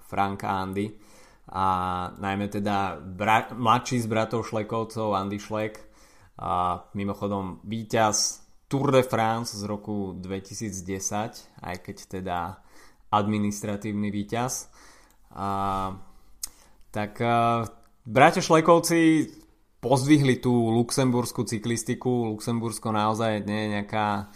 Frank 0.06 0.46
a 0.46 0.62
Andy. 0.62 0.86
A 1.52 1.64
najmä 2.22 2.46
teda 2.48 3.02
bra- 3.02 3.50
mladší 3.50 3.98
z 3.98 4.06
bratov 4.06 4.46
Šlekovcov, 4.46 5.18
Andy 5.18 5.42
Šlek, 5.42 5.92
a 6.38 6.80
mimochodom 6.94 7.60
víťaz 7.66 8.40
Tour 8.70 8.88
de 8.88 9.04
France 9.04 9.52
z 9.52 9.68
roku 9.68 10.16
2010, 10.16 11.60
aj 11.60 11.76
keď 11.84 11.96
teda 12.08 12.38
administratívny 13.12 14.08
víťaz. 14.08 14.72
A, 15.36 15.92
tak 16.88 17.20
a, 17.20 17.68
bratia 18.08 18.40
Šlekovci 18.40 19.28
pozdvihli 19.82 20.40
tú 20.40 20.72
luxemburskú 20.72 21.44
cyklistiku. 21.44 22.32
Luxembursko 22.32 22.94
naozaj 22.94 23.44
nie 23.44 23.66
je 23.66 23.72
nejaká 23.76 24.32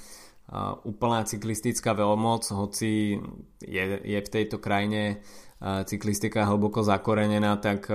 úplná 0.86 1.26
cyklistická 1.26 1.90
veľmoc, 1.96 2.46
hoci 2.54 3.18
je, 3.58 3.82
je 4.02 4.18
v 4.22 4.32
tejto 4.32 4.62
krajine 4.62 5.18
cyklistika 5.60 6.46
hlboko 6.46 6.86
zakorenená, 6.86 7.58
tak 7.58 7.90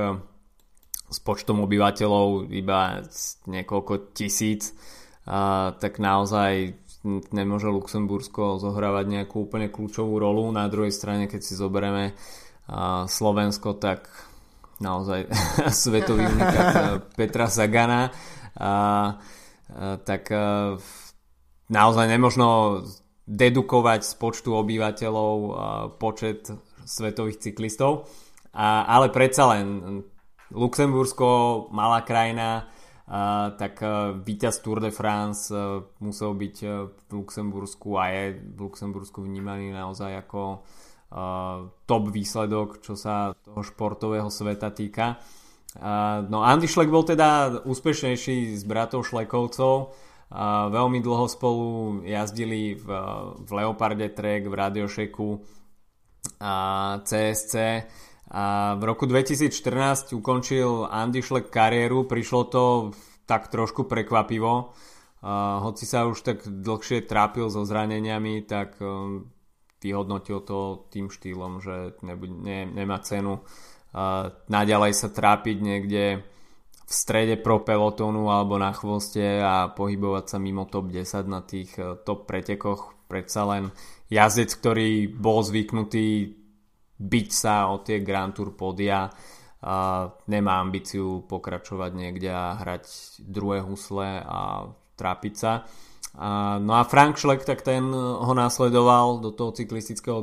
s 1.12 1.20
počtom 1.24 1.63
obyvateľov 1.63 2.51
iba 2.51 3.03
niekoľko 3.48 4.15
tisíc, 4.15 4.75
tak 5.79 6.00
naozaj 6.00 6.75
nemôže 7.31 7.67
Luxembursko 7.67 8.62
zohrávať 8.62 9.05
nejakú 9.10 9.50
úplne 9.50 9.67
kľúčovú 9.67 10.22
rolu. 10.22 10.48
Na 10.53 10.67
druhej 10.72 10.93
strane, 10.93 11.27
keď 11.27 11.41
si 11.43 11.53
zoberieme 11.55 12.13
Slovensko, 13.08 13.75
tak 13.75 14.08
naozaj 14.79 15.29
svetový 15.84 16.25
Petra 17.17 17.48
Sagana, 17.51 18.10
tak 20.05 20.24
naozaj 21.71 22.05
nemožno 22.11 22.83
dedukovať 23.23 24.03
z 24.03 24.13
počtu 24.19 24.51
obyvateľov 24.59 25.35
počet 25.95 26.51
svetových 26.83 27.39
cyklistov. 27.39 28.11
Ale 28.51 29.07
predsa 29.15 29.55
len 29.55 29.67
Luxembursko, 30.51 31.71
malá 31.71 32.03
krajina, 32.03 32.67
tak 33.55 33.79
a, 33.83 34.11
víťaz 34.15 34.63
Tour 34.63 34.79
de 34.79 34.91
France 34.91 35.51
a, 35.51 35.83
musel 35.99 36.31
byť 36.31 36.55
v 36.91 37.09
Luxembursku 37.11 37.99
a 37.99 38.07
je 38.07 38.23
v 38.39 38.59
Luxembursku 38.59 39.23
vnímaný 39.23 39.71
naozaj 39.75 40.27
ako 40.27 40.63
top 41.87 42.03
výsledok, 42.07 42.79
čo 42.79 42.95
sa 42.95 43.35
toho 43.35 43.59
športového 43.67 44.31
sveta 44.31 44.71
týka. 44.71 45.19
No 46.31 46.39
Andy 46.39 46.71
Šlek 46.71 46.87
bol 46.87 47.03
teda 47.03 47.63
úspešnejší 47.67 48.55
z 48.55 48.63
bratov 48.63 49.03
Šlekovcov, 49.03 49.91
veľmi 50.71 51.03
dlho 51.03 51.27
spolu 51.27 51.65
jazdili 52.07 52.79
v, 52.79 52.88
v 53.43 53.50
Leoparde 53.51 54.07
Trek, 54.15 54.47
v 54.47 54.55
Radiošeku 54.55 55.29
a 56.39 56.53
CSC 57.03 57.55
a 58.31 58.75
v 58.79 58.83
roku 58.88 59.03
2014 59.03 60.15
ukončil 60.15 60.88
Andy 60.88 61.19
Schleck 61.19 61.51
kariéru, 61.51 62.07
prišlo 62.07 62.41
to 62.47 62.63
tak 63.27 63.51
trošku 63.51 63.91
prekvapivo, 63.91 64.71
a 65.21 65.61
hoci 65.61 65.83
sa 65.85 66.07
už 66.07 66.23
tak 66.23 66.47
dlhšie 66.47 67.05
trápil 67.05 67.51
so 67.51 67.61
zraneniami, 67.61 68.41
tak 68.47 68.79
um, 68.81 69.29
vyhodnotil 69.83 70.41
to 70.41 70.88
tým 70.89 71.13
štýlom, 71.13 71.61
že 71.61 72.00
nebuď, 72.01 72.31
ne, 72.41 72.59
nemá 72.71 72.97
cenu 73.03 73.43
a 73.91 74.31
naďalej 74.47 74.95
sa 74.95 75.11
trápiť 75.11 75.57
niekde 75.59 76.23
v 76.91 76.93
strede 76.93 77.36
pro 77.39 77.63
pelotónu 77.63 78.27
alebo 78.27 78.60
na 78.60 78.75
chvoste 78.75 79.39
a 79.39 79.71
pohybovať 79.71 80.25
sa 80.27 80.38
mimo 80.43 80.67
top 80.67 80.91
10 80.91 81.24
na 81.31 81.39
tých 81.39 81.71
eh, 81.79 81.95
top 82.03 82.27
pretekoch. 82.27 83.07
Predsa 83.07 83.48
len 83.48 83.71
jazdec, 84.12 84.51
ktorý 84.60 85.07
bol 85.07 85.39
zvyknutý 85.43 86.36
byť 87.01 87.27
sa 87.31 87.71
o 87.71 87.79
tie 87.79 88.03
Grand 88.03 88.36
Tour 88.36 88.55
podia 88.55 89.07
a 89.62 90.10
nemá 90.25 90.57
ambíciu 90.57 91.21
pokračovať 91.29 91.91
niekde 91.93 92.29
a 92.33 92.57
hrať 92.60 92.83
druhé 93.24 93.62
husle 93.62 94.19
a 94.25 94.67
trápiť 94.98 95.33
sa. 95.38 95.63
A, 96.17 96.60
no 96.60 96.75
a 96.75 96.83
Frank 96.83 97.15
Schleck, 97.15 97.48
tak 97.48 97.63
ten 97.63 97.88
ho 97.95 98.33
následoval 98.36 99.24
do 99.24 99.31
toho 99.31 99.55
cyklistického 99.55 100.19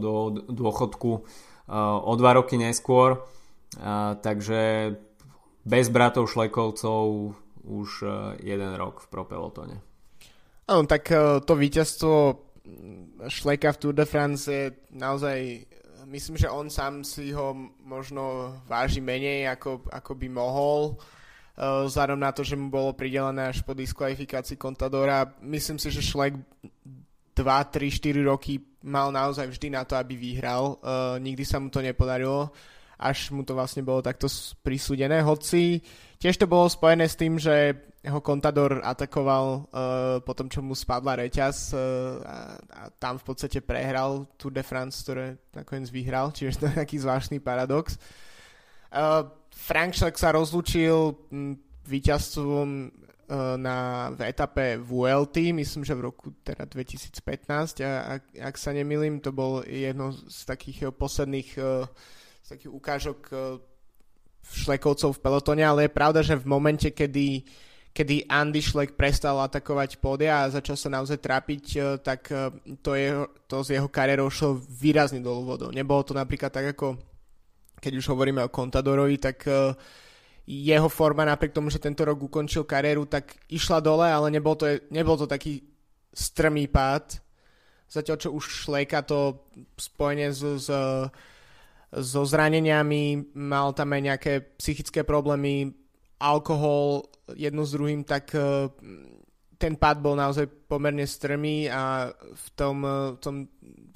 dôchodku 0.52 1.12
eh, 1.16 1.22
o 1.80 2.12
dva 2.12 2.36
roky 2.36 2.60
neskôr. 2.60 3.24
A, 3.80 4.20
takže 4.20 4.92
bez 5.64 5.90
bratov 5.90 6.30
Šlekovcov 6.30 7.34
už 7.68 7.90
e, 8.02 8.08
jeden 8.42 8.72
rok 8.74 9.04
v 9.04 9.10
propelotone. 9.12 9.76
Áno, 10.68 10.84
tak 10.88 11.12
e, 11.12 11.44
to 11.44 11.52
víťazstvo 11.54 12.12
Šleka 13.28 13.72
v 13.72 13.80
Tour 13.80 13.94
de 13.96 14.04
France 14.04 14.44
je 14.48 14.72
naozaj 14.92 15.64
myslím, 16.08 16.36
že 16.40 16.48
on 16.48 16.72
sám 16.72 17.04
si 17.04 17.32
ho 17.36 17.52
možno 17.84 18.56
váži 18.64 19.00
menej, 19.00 19.48
ako, 19.48 19.84
ako 19.92 20.12
by 20.16 20.28
mohol 20.32 20.80
e, 20.88 20.94
vzhľadom 21.60 22.20
na 22.20 22.32
to, 22.32 22.40
že 22.40 22.56
mu 22.56 22.72
bolo 22.72 22.96
pridelené 22.96 23.52
až 23.52 23.60
po 23.60 23.76
diskvalifikácii 23.76 24.56
Contadora. 24.56 25.28
Myslím 25.44 25.76
si, 25.76 25.92
že 25.92 26.00
Šlek 26.00 26.32
2, 27.36 27.44
3, 27.44 27.92
4 27.92 28.24
roky 28.24 28.58
mal 28.82 29.12
naozaj 29.12 29.46
vždy 29.52 29.68
na 29.76 29.84
to, 29.84 29.94
aby 29.94 30.18
vyhral. 30.18 30.78
Nikdy 31.22 31.44
sa 31.46 31.62
mu 31.62 31.70
to 31.70 31.78
nepodarilo 31.78 32.50
až 32.98 33.30
mu 33.30 33.46
to 33.46 33.54
vlastne 33.54 33.86
bolo 33.86 34.02
takto 34.02 34.26
prisúdené, 34.60 35.22
hoci 35.22 35.78
tiež 36.18 36.34
to 36.34 36.50
bolo 36.50 36.66
spojené 36.66 37.06
s 37.06 37.14
tým, 37.14 37.38
že 37.38 37.78
ho 38.06 38.20
Contador 38.22 38.78
atakoval 38.82 39.46
uh, 39.46 39.62
po 40.22 40.32
tom, 40.34 40.46
čo 40.46 40.62
mu 40.62 40.74
spadla 40.74 41.18
reťaz 41.18 41.74
uh, 41.74 41.78
a, 42.22 42.36
a 42.58 42.82
tam 42.94 43.18
v 43.18 43.24
podstate 43.26 43.58
prehral 43.62 44.26
Tour 44.38 44.54
de 44.54 44.62
France, 44.62 45.02
ktoré 45.02 45.38
nakoniec 45.54 45.90
vyhral, 45.90 46.30
čiže 46.30 46.58
to 46.58 46.66
je 46.70 46.74
taký 46.78 46.96
zvláštny 46.98 47.38
paradox. 47.42 47.98
Uh, 48.90 49.26
Frank 49.50 49.98
však 49.98 50.14
sa 50.14 50.30
rozlúčil 50.30 51.18
víťazstvom 51.86 52.68
uh, 52.86 53.58
na, 53.58 54.08
v 54.14 54.20
etape 54.30 54.78
VLT, 54.78 55.50
myslím, 55.58 55.82
že 55.82 55.98
v 55.98 56.06
roku 56.08 56.30
teda 56.46 56.70
2015, 56.70 57.82
a 57.82 58.18
ak, 58.18 58.22
ak 58.38 58.54
sa 58.54 58.70
nemýlim, 58.70 59.18
to 59.18 59.34
bol 59.34 59.66
jedno 59.66 60.14
z 60.14 60.38
takých 60.46 60.94
posledných 60.94 61.50
uh, 61.58 61.84
z 62.48 62.56
takých 62.56 62.72
ukážok 62.72 63.18
uh, 63.28 63.60
šlekovcov 64.40 65.12
v 65.12 65.20
pelotone, 65.20 65.60
ale 65.60 65.84
je 65.84 65.92
pravda, 65.92 66.24
že 66.24 66.32
v 66.32 66.48
momente, 66.48 66.88
kedy 66.88 67.44
kedy 67.88 68.30
Andy 68.30 68.62
Schleck 68.62 68.94
prestal 68.94 69.42
atakovať 69.42 69.98
pódia 69.98 70.46
a 70.46 70.52
začal 70.52 70.78
sa 70.78 70.86
naozaj 70.92 71.18
trápiť, 71.18 71.64
e, 71.74 71.78
tak 71.98 72.30
e, 72.30 72.54
to, 72.78 72.94
je, 72.94 73.10
to 73.50 73.56
z 73.66 73.74
jeho 73.74 73.90
kariérou 73.90 74.30
šlo 74.30 74.54
výrazne 74.54 75.18
dolu 75.18 75.42
vodou. 75.42 75.74
Nebolo 75.74 76.06
to 76.06 76.14
napríklad 76.14 76.52
tak 76.52 76.78
ako 76.78 76.94
keď 77.82 77.92
už 77.98 78.06
hovoríme 78.14 78.38
o 78.44 78.52
Contadorovi, 78.54 79.18
tak 79.18 79.46
jeho 80.48 80.88
forma 80.88 81.26
napriek 81.26 81.54
tomu, 81.54 81.68
že 81.68 81.82
tento 81.82 82.02
rok 82.06 82.18
ukončil 82.22 82.64
kariéru, 82.64 83.04
tak 83.04 83.36
išla 83.52 83.84
dole, 83.84 84.06
ale 84.06 84.30
nebol 84.30 84.56
to, 84.56 84.66
nebol 84.88 85.14
to 85.14 85.28
taký 85.28 85.62
strmý 86.10 86.70
pád. 86.70 87.20
Zatiaľ, 87.88 88.16
čo 88.18 88.30
už 88.32 88.44
Šlejka 88.66 89.02
to 89.06 89.46
spojenie 89.76 90.32
s, 90.32 90.40
s, 90.40 90.68
so 91.88 92.22
zraneniami, 92.24 93.32
mal 93.36 93.72
tam 93.72 93.96
aj 93.96 94.02
nejaké 94.02 94.32
psychické 94.60 95.04
problémy, 95.04 95.72
alkohol 96.20 97.08
jedno 97.32 97.64
s 97.64 97.72
druhým, 97.72 98.04
tak 98.04 98.34
e, 98.34 98.68
ten 99.56 99.74
pád 99.78 100.02
bol 100.02 100.18
naozaj 100.18 100.44
pomerne 100.68 101.06
strmý 101.08 101.70
a 101.70 102.12
v 102.12 102.46
tom, 102.52 102.84
e, 102.84 102.96
v 103.16 103.18
tom 103.22 103.36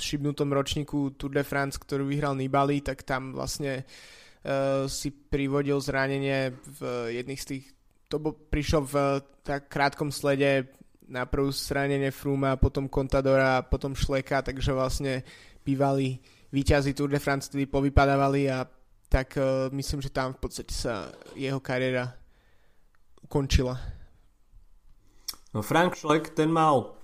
šibnutom 0.01 0.49
ročníku 0.51 1.15
Tour 1.21 1.37
de 1.37 1.45
France, 1.45 1.77
ktorú 1.77 2.09
vyhral 2.09 2.35
Nibali, 2.35 2.83
tak 2.83 3.07
tam 3.07 3.31
vlastne 3.39 3.87
uh, 3.87 4.91
si 4.91 5.15
privodil 5.15 5.79
zranenie 5.79 6.51
v 6.59 6.81
jedných 7.15 7.39
z 7.39 7.47
tých 7.47 7.65
to 8.13 8.21
bol, 8.21 8.37
prišiel 8.37 8.85
v 8.85 8.95
tak 9.41 9.73
krátkom 9.73 10.13
slede 10.13 10.69
na 11.09 11.25
prvú 11.25 11.49
zranenie 11.49 12.13
Fruma, 12.13 12.61
potom 12.61 12.93
Contadora, 12.93 13.65
potom 13.65 13.97
Šleka, 13.97 14.45
takže 14.45 14.77
vlastne 14.77 15.25
bývali 15.65 16.21
víťazi 16.53 16.95
Tour 16.95 17.11
de 17.11 17.19
France 17.19 17.49
tedy 17.49 17.67
povypadávali 17.67 18.53
a 18.53 18.69
tak 19.09 19.37
uh, 19.41 19.73
myslím, 19.73 20.01
že 20.01 20.13
tam 20.13 20.37
v 20.37 20.41
podstate 20.41 20.73
sa 20.73 21.13
jeho 21.37 21.61
kariéra 21.61 22.13
končila? 23.29 23.77
No 25.53 25.61
Frank 25.61 25.97
Schleck 25.97 26.33
ten 26.33 26.49
mal 26.49 26.97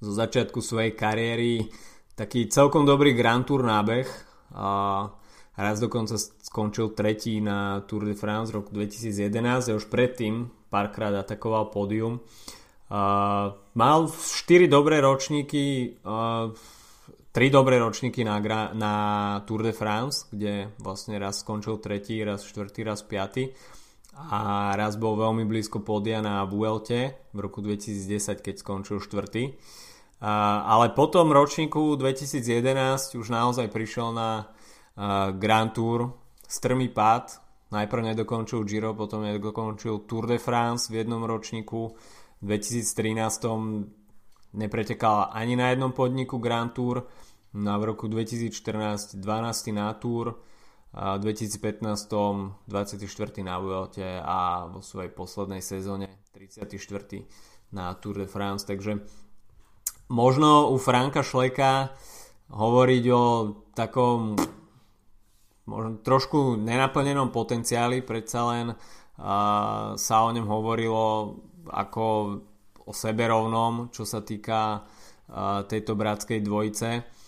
zo 0.00 0.12
začiatku 0.12 0.60
svojej 0.64 0.96
kariéry 0.96 1.68
taký 2.16 2.48
celkom 2.48 2.84
dobrý 2.88 3.12
Grand 3.12 3.44
Tour 3.44 3.64
nábeh 3.64 4.08
a 4.56 5.04
raz 5.56 5.76
dokonca 5.80 6.16
skončil 6.18 6.96
tretí 6.96 7.40
na 7.40 7.80
Tour 7.84 8.04
de 8.08 8.16
France 8.16 8.52
v 8.52 8.60
roku 8.60 8.70
2011 8.72 9.68
a 9.68 9.76
už 9.76 9.88
predtým 9.88 10.48
párkrát 10.72 11.12
atakoval 11.12 11.68
pódium. 11.68 12.20
Uh, 12.92 13.56
mal 13.72 14.08
4 14.08 14.68
dobré 14.68 15.00
ročníky, 15.00 15.96
uh, 16.04 16.52
3 17.32 17.48
dobré 17.48 17.80
ročníky 17.80 18.28
na, 18.28 18.36
na 18.76 18.94
Tour 19.48 19.64
de 19.64 19.72
France, 19.72 20.28
kde 20.28 20.68
vlastne 20.76 21.16
raz 21.16 21.40
skončil 21.40 21.80
tretí, 21.80 22.20
raz 22.20 22.44
štvrtý, 22.44 22.84
raz 22.84 23.00
piatý 23.00 23.56
a 24.12 24.72
raz 24.76 25.00
bol 25.00 25.16
veľmi 25.16 25.48
blízko 25.48 25.80
podia 25.80 26.20
na 26.20 26.44
Vuelte 26.44 27.16
v 27.32 27.38
roku 27.40 27.64
2010, 27.64 28.44
keď 28.44 28.54
skončil 28.60 29.00
štvrtý. 29.00 29.56
Ale 30.20 30.92
po 30.92 31.08
tom 31.08 31.32
ročníku 31.32 31.96
2011 31.96 33.16
už 33.16 33.26
naozaj 33.32 33.72
prišiel 33.72 34.12
na 34.12 34.52
Grand 35.32 35.72
Tour 35.72 36.12
strmý 36.44 36.92
pád. 36.92 37.40
Najprv 37.72 38.12
nedokončil 38.12 38.68
Giro, 38.68 38.92
potom 38.92 39.24
nedokončil 39.24 40.04
Tour 40.04 40.28
de 40.28 40.36
France 40.36 40.92
v 40.92 41.00
jednom 41.00 41.24
ročníku. 41.24 41.96
V 42.38 42.44
2013 42.44 43.88
nepretekal 44.52 45.32
ani 45.32 45.56
na 45.56 45.72
jednom 45.72 45.96
podniku 45.96 46.36
Grand 46.36 46.72
Tour. 46.76 47.08
No 47.52 47.76
a 47.76 47.76
v 47.76 47.92
roku 47.92 48.08
2014 48.08 49.20
12. 49.20 49.76
na 49.76 49.92
v 49.92 51.20
2015 51.20 51.84
24. 52.64 53.44
na 53.44 53.60
Vuelte 53.60 54.20
a 54.24 54.64
vo 54.72 54.80
svojej 54.80 55.12
poslednej 55.12 55.60
sezóne 55.60 56.08
34. 56.32 56.72
na 57.76 57.92
Tour 58.00 58.24
de 58.24 58.28
France, 58.28 58.64
takže 58.64 59.04
možno 60.08 60.72
u 60.72 60.80
Franka 60.80 61.20
Šleka 61.20 61.92
hovoriť 62.48 63.04
o 63.12 63.24
takom 63.76 64.36
možno 65.68 66.00
trošku 66.00 66.56
nenaplnenom 66.56 67.32
potenciáli, 67.36 68.00
predsa 68.00 68.48
len 68.48 68.66
uh, 68.72 69.96
sa 69.96 70.16
o 70.24 70.32
ňom 70.32 70.48
hovorilo 70.48 71.36
ako 71.68 72.04
o 72.88 72.92
seberovnom, 72.96 73.92
čo 73.92 74.08
sa 74.08 74.24
týka 74.24 74.80
uh, 74.80 75.64
tejto 75.68 75.92
bratskej 75.96 76.40
dvojice 76.40 77.20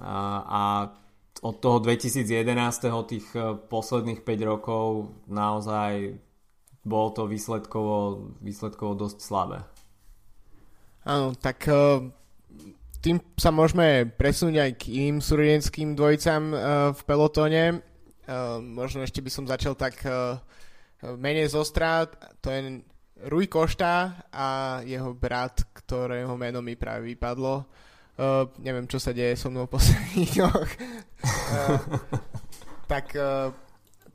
a 0.00 0.90
od 1.40 1.56
toho 1.56 1.80
2011. 1.80 2.28
tých 3.08 3.26
eh, 3.32 3.56
posledných 3.56 4.20
5 4.20 4.50
rokov 4.50 5.16
naozaj 5.28 6.20
bolo 6.80 7.08
to 7.12 7.28
výsledkovo, 7.28 7.96
výsledkovo 8.40 8.96
dosť 8.96 9.18
slabé. 9.20 9.58
Áno, 11.08 11.32
tak 11.36 11.64
eh, 11.68 12.04
tým 13.00 13.16
sa 13.40 13.48
môžeme 13.48 14.04
presunúť 14.04 14.56
aj 14.60 14.70
k 14.76 14.82
iným 15.00 15.24
súrodenským 15.24 15.96
dvojicám 15.96 16.42
eh, 16.52 16.58
v 16.92 17.00
pelotóne. 17.04 17.64
Možno 18.62 19.02
ešte 19.02 19.18
by 19.26 19.30
som 19.32 19.42
začal 19.50 19.74
tak 19.74 20.06
menej 21.02 21.50
zostrá, 21.50 22.06
to 22.38 22.46
je 22.46 22.78
Rui 23.26 23.50
Košta 23.50 24.22
a 24.30 24.78
jeho 24.86 25.18
brat, 25.18 25.66
ktorého 25.74 26.38
meno 26.38 26.62
mi 26.62 26.78
práve 26.78 27.10
vypadlo 27.10 27.66
Uh, 28.20 28.44
neviem, 28.60 28.84
čo 28.84 29.00
sa 29.00 29.16
deje 29.16 29.32
so 29.32 29.48
mnou 29.48 29.64
v 29.64 29.80
posledných 29.80 30.28
dňoch. 30.36 30.70
Uh, 31.24 31.80
tak, 32.84 33.16
uh, 33.16 33.48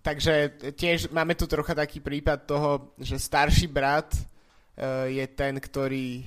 takže 0.06 0.62
tiež 0.78 1.10
máme 1.10 1.34
tu 1.34 1.50
trocha 1.50 1.74
taký 1.74 2.06
prípad 2.06 2.46
toho, 2.46 2.94
že 3.02 3.18
starší 3.18 3.66
brat 3.66 4.14
uh, 4.14 5.10
je 5.10 5.26
ten, 5.34 5.58
ktorý, 5.58 6.22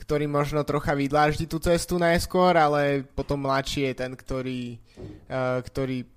ktorý 0.00 0.24
možno 0.24 0.64
trocha 0.64 0.96
vydláždi 0.96 1.44
tú 1.44 1.60
cestu 1.60 2.00
najskôr, 2.00 2.56
ale 2.56 3.04
potom 3.12 3.44
mladší 3.44 3.92
je 3.92 3.94
ten, 4.08 4.16
ktorý, 4.16 4.80
uh, 5.28 5.60
ktorý 5.60 6.08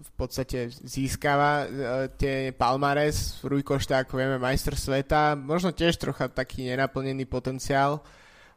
v 0.00 0.10
podstate 0.14 0.70
získava 0.70 1.66
uh, 1.66 1.66
tie 2.14 2.54
palmares. 2.54 3.42
Rui 3.42 3.66
Košta, 3.66 4.06
ako 4.06 4.22
vieme, 4.22 4.38
majster 4.38 4.78
sveta. 4.78 5.34
Možno 5.34 5.74
tiež 5.74 5.98
trocha 5.98 6.30
taký 6.30 6.70
nenaplnený 6.70 7.26
potenciál. 7.26 8.06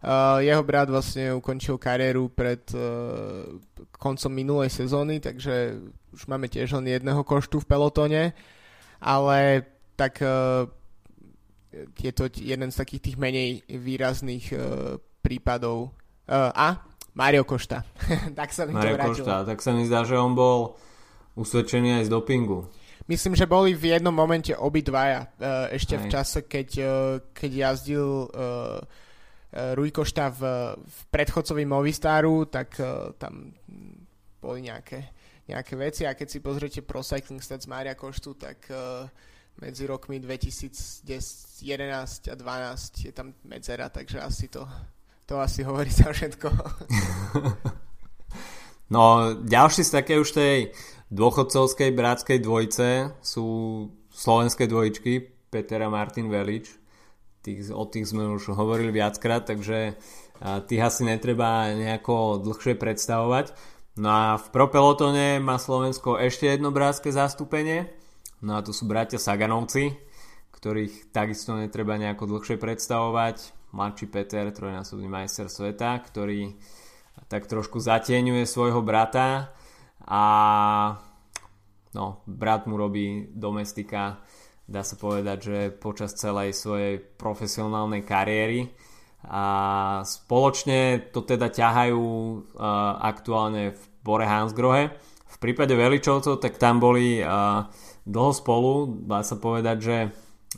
Uh, 0.03 0.43
jeho 0.43 0.59
brat 0.67 0.91
vlastne 0.91 1.31
ukončil 1.31 1.79
kariéru 1.79 2.27
pred 2.27 2.59
uh, 2.75 3.47
koncom 3.95 4.35
minulej 4.35 4.67
sezóny, 4.67 5.23
takže 5.23 5.79
už 6.11 6.27
máme 6.27 6.51
tiež 6.51 6.75
len 6.75 6.91
jedného 6.91 7.23
koštu 7.23 7.63
v 7.63 7.69
pelotone, 7.71 8.23
ale 8.99 9.63
tak 9.95 10.19
uh, 10.19 10.67
je 11.95 12.11
to 12.11 12.27
jeden 12.35 12.67
z 12.67 12.75
takých 12.75 13.01
tých 13.09 13.17
menej 13.17 13.63
výrazných 13.65 14.53
prípadov. 15.25 15.89
A 16.29 16.85
Mario 17.17 17.41
Košta. 17.49 17.81
tak 18.37 18.53
sa 18.53 18.69
mi 18.69 18.77
Mario 18.77 18.93
to 18.93 18.97
vrátilo. 19.01 19.25
Košta, 19.25 19.35
tak 19.49 19.57
sa 19.57 19.73
mi 19.73 19.81
zdá, 19.89 20.05
že 20.05 20.13
on 20.13 20.37
bol 20.37 20.77
usvedčený 21.33 21.97
aj 21.97 22.03
z 22.05 22.13
dopingu. 22.13 22.69
Myslím, 23.09 23.33
že 23.33 23.49
boli 23.49 23.73
v 23.73 23.97
jednom 23.97 24.13
momente 24.13 24.53
obidvaja 24.53 25.33
ešte 25.73 25.97
aj. 25.97 26.01
v 26.03 26.05
čase, 26.13 26.39
keď, 26.45 26.69
keď 27.33 27.51
jazdil 27.73 28.29
Eh, 29.53 29.77
Rui 29.77 29.93
Košta 29.93 30.33
v, 30.33 30.41
v 30.73 30.97
predchodcovi 31.13 31.61
Movistaru, 31.69 32.49
tak 32.49 32.73
uh, 32.81 33.13
tam 33.21 33.53
boli 34.41 34.65
nejaké, 34.65 35.13
nejaké 35.45 35.77
veci 35.77 36.09
a 36.09 36.17
keď 36.17 36.27
si 36.27 36.41
pozriete 36.41 36.81
Pro 36.81 37.05
Cycling 37.05 37.37
Stats 37.37 37.69
Mária 37.69 37.93
Koštu, 37.93 38.33
tak 38.33 38.65
medzi 39.61 39.85
rokmi 39.85 40.17
2011 40.17 41.05
a 42.27 42.35
2012 42.35 43.05
je 43.05 43.11
tam 43.13 43.37
medzera, 43.45 43.93
takže 43.93 44.25
asi 44.25 44.49
to, 44.49 44.65
to 45.29 45.37
asi 45.37 45.61
hovorí 45.61 45.93
za 45.93 46.09
všetko. 46.09 46.49
no, 48.95 49.37
ďalší 49.37 49.85
z 49.85 49.91
také 50.01 50.17
už 50.17 50.33
tej 50.33 50.73
dôchodcovskej 51.13 51.93
bratskej 51.93 52.41
dvojce 52.41 53.13
sú 53.21 53.45
slovenské 54.09 54.65
dvojičky 54.65 55.29
Peter 55.53 55.77
a 55.85 55.93
Martin 55.93 56.25
Velič 56.33 56.82
tých, 57.43 57.69
o 57.69 57.83
tých 57.83 58.07
sme 58.07 58.31
už 58.31 58.55
hovorili 58.55 58.95
viackrát, 58.95 59.43
takže 59.43 59.99
tých 60.41 60.81
asi 60.81 61.03
netreba 61.03 61.71
nejako 61.75 62.39
dlhšie 62.41 62.79
predstavovať. 62.79 63.51
No 63.99 64.09
a 64.09 64.25
v 64.41 64.47
propelotone 64.49 65.37
má 65.37 65.61
Slovensko 65.61 66.17
ešte 66.17 66.49
jedno 66.49 66.73
bratské 66.73 67.13
zastúpenie. 67.13 67.93
No 68.41 68.57
a 68.57 68.65
to 68.65 68.73
sú 68.73 68.89
bratia 68.89 69.21
Saganovci, 69.21 69.93
ktorých 70.51 71.13
takisto 71.13 71.53
netreba 71.53 71.95
nejako 72.01 72.25
dlhšie 72.25 72.57
predstavovať. 72.57 73.53
Mladší 73.73 74.05
Peter, 74.09 74.49
trojnásobný 74.49 75.05
majster 75.09 75.49
sveta, 75.49 75.97
ktorý 76.01 76.57
tak 77.29 77.45
trošku 77.45 77.77
zatieňuje 77.81 78.45
svojho 78.45 78.81
brata 78.81 79.53
a 80.03 80.23
no, 81.93 82.21
brat 82.25 82.65
mu 82.65 82.77
robí 82.77 83.29
domestika 83.33 84.21
dá 84.67 84.81
sa 84.81 84.95
povedať, 84.95 85.37
že 85.43 85.57
počas 85.75 86.15
celej 86.15 86.55
svojej 86.55 86.99
profesionálnej 86.99 88.03
kariéry. 88.03 88.71
A 89.23 89.45
spoločne 90.03 90.99
to 91.15 91.23
teda 91.23 91.47
ťahajú 91.47 92.03
uh, 92.03 92.99
aktuálne 92.99 93.71
v 93.71 93.81
Bore 94.03 94.27
Hansgrohe. 94.27 94.91
V 95.31 95.37
prípade 95.39 95.71
Veličovcov 95.75 96.43
tak 96.43 96.59
tam 96.59 96.83
boli 96.83 97.23
uh, 97.23 97.67
dlho 98.03 98.31
spolu, 98.35 98.99
dá 99.07 99.23
sa 99.23 99.39
povedať, 99.39 99.77
že 99.79 99.97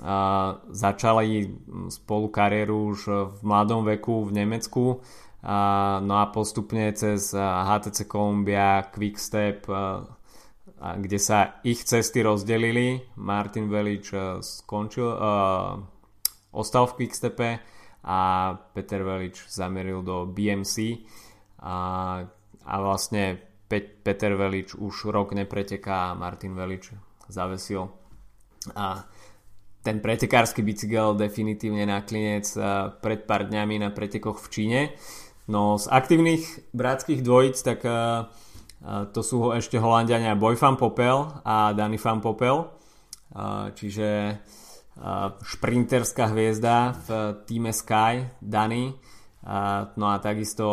uh, 0.01 0.57
začali 0.73 1.45
spolu 1.93 2.33
kariéru 2.33 2.97
už 2.97 2.99
v 3.37 3.39
mladom 3.45 3.85
veku 3.85 4.25
v 4.25 4.33
Nemecku. 4.33 5.05
Uh, 5.45 6.01
no 6.01 6.17
a 6.17 6.25
postupne 6.33 6.89
cez 6.97 7.37
HTC 7.37 8.09
Columbia, 8.09 8.81
Quickstep 8.89 9.69
uh, 10.85 10.93
kde 11.01 11.17
sa 11.17 11.57
ich 11.65 11.81
cesty 11.81 12.21
rozdelili. 12.21 13.01
Martin 13.17 13.65
Velič 13.65 14.13
skončil, 14.45 15.09
uh, 15.09 15.81
ostal 16.53 16.85
v 16.85 17.01
Quickstepe 17.01 17.49
a 18.05 18.53
Peter 18.53 19.01
Velič 19.01 19.49
zamieril 19.49 20.05
do 20.05 20.29
BMC 20.29 21.01
a, 21.65 21.77
a 22.61 22.73
vlastne 22.77 23.41
Pe- 23.65 23.81
Peter 23.81 24.37
Velič 24.37 24.77
už 24.77 25.09
rok 25.09 25.33
nepreteká 25.33 26.13
a 26.13 26.17
Martin 26.17 26.53
Velič 26.53 26.93
zavesil 27.25 27.89
a 28.77 29.05
ten 29.85 30.01
pretekársky 30.01 30.65
bicykel 30.65 31.13
definitívne 31.13 31.85
na 31.85 32.01
klinec 32.01 32.49
pred 33.05 33.21
pár 33.29 33.45
dňami 33.45 33.85
na 33.85 33.93
pretekoch 33.93 34.41
v 34.41 34.47
Číne. 34.49 34.81
No 35.45 35.77
z 35.77 35.85
aktívnych 35.93 36.73
bratských 36.73 37.21
dvojic 37.21 37.57
tak 37.61 37.85
uh, 37.85 38.25
to 38.83 39.21
sú 39.23 39.53
ešte 39.55 39.79
Holandiania 39.79 40.35
Boy 40.35 40.59
Van 40.59 40.75
Popel 40.75 41.25
a 41.45 41.71
Danny 41.71 42.01
Van 42.01 42.19
Popel. 42.19 42.67
Čiže 43.75 44.07
šprinterská 45.43 46.31
hviezda 46.31 46.95
v 47.03 47.07
týme 47.43 47.75
Sky, 47.75 48.39
Dani. 48.39 48.95
No 49.95 50.05
a 50.07 50.15
takisto 50.23 50.65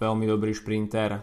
veľmi 0.00 0.24
dobrý 0.24 0.56
šprinter, 0.56 1.20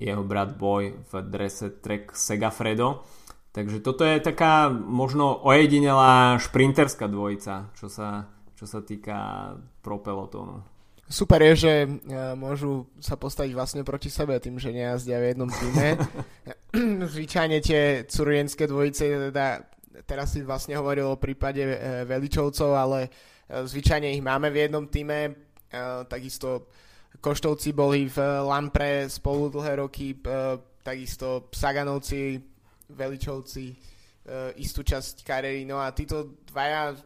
jeho 0.00 0.22
brat 0.24 0.56
Boy 0.58 0.90
v 0.90 1.12
drese 1.28 1.78
Trek 1.78 2.16
Segafredo. 2.16 3.04
Takže 3.52 3.84
toto 3.84 4.02
je 4.08 4.16
taká 4.16 4.72
možno 4.72 5.36
ojedinelá 5.44 6.40
šprinterská 6.40 7.04
dvojica, 7.04 7.68
čo 7.76 7.92
sa, 7.92 8.24
čo 8.56 8.64
sa 8.64 8.80
týka 8.80 9.52
pro 9.84 10.00
pelotónu. 10.00 10.71
Super 11.12 11.44
je, 11.52 11.68
že 11.68 11.72
môžu 12.40 12.88
sa 12.96 13.20
postaviť 13.20 13.52
vlastne 13.52 13.82
proti 13.84 14.08
sebe 14.08 14.40
tým, 14.40 14.56
že 14.56 14.72
nejazdia 14.72 15.20
v 15.20 15.36
jednom 15.36 15.50
týme. 15.52 16.00
Zvyčajne 17.12 17.60
tie 17.60 18.08
curienské 18.08 18.64
dvojice 18.64 19.28
teda 19.28 19.60
teraz 20.06 20.34
si 20.34 20.42
vlastne 20.42 20.74
hovoril 20.76 21.06
o 21.08 21.20
prípade 21.20 21.62
e, 21.62 21.76
Veličovcov, 22.04 22.70
ale 22.74 22.98
e, 23.06 23.10
zvyčajne 23.64 24.10
ich 24.12 24.24
máme 24.24 24.50
v 24.50 24.66
jednom 24.68 24.84
týme, 24.88 25.18
e, 25.28 25.32
takisto 26.08 26.68
Koštovci 27.22 27.76
boli 27.76 28.08
v 28.08 28.18
Lampre 28.42 29.06
spolu 29.06 29.52
dlhé 29.52 29.84
roky, 29.84 30.16
takisto 30.80 31.52
Saganovci, 31.52 32.40
Veličovci 32.88 33.68
istú 34.56 34.80
časť 34.80 35.20
kariéry, 35.20 35.68
no 35.68 35.76
a 35.76 35.92
títo 35.92 36.40
dvaja 36.48 36.96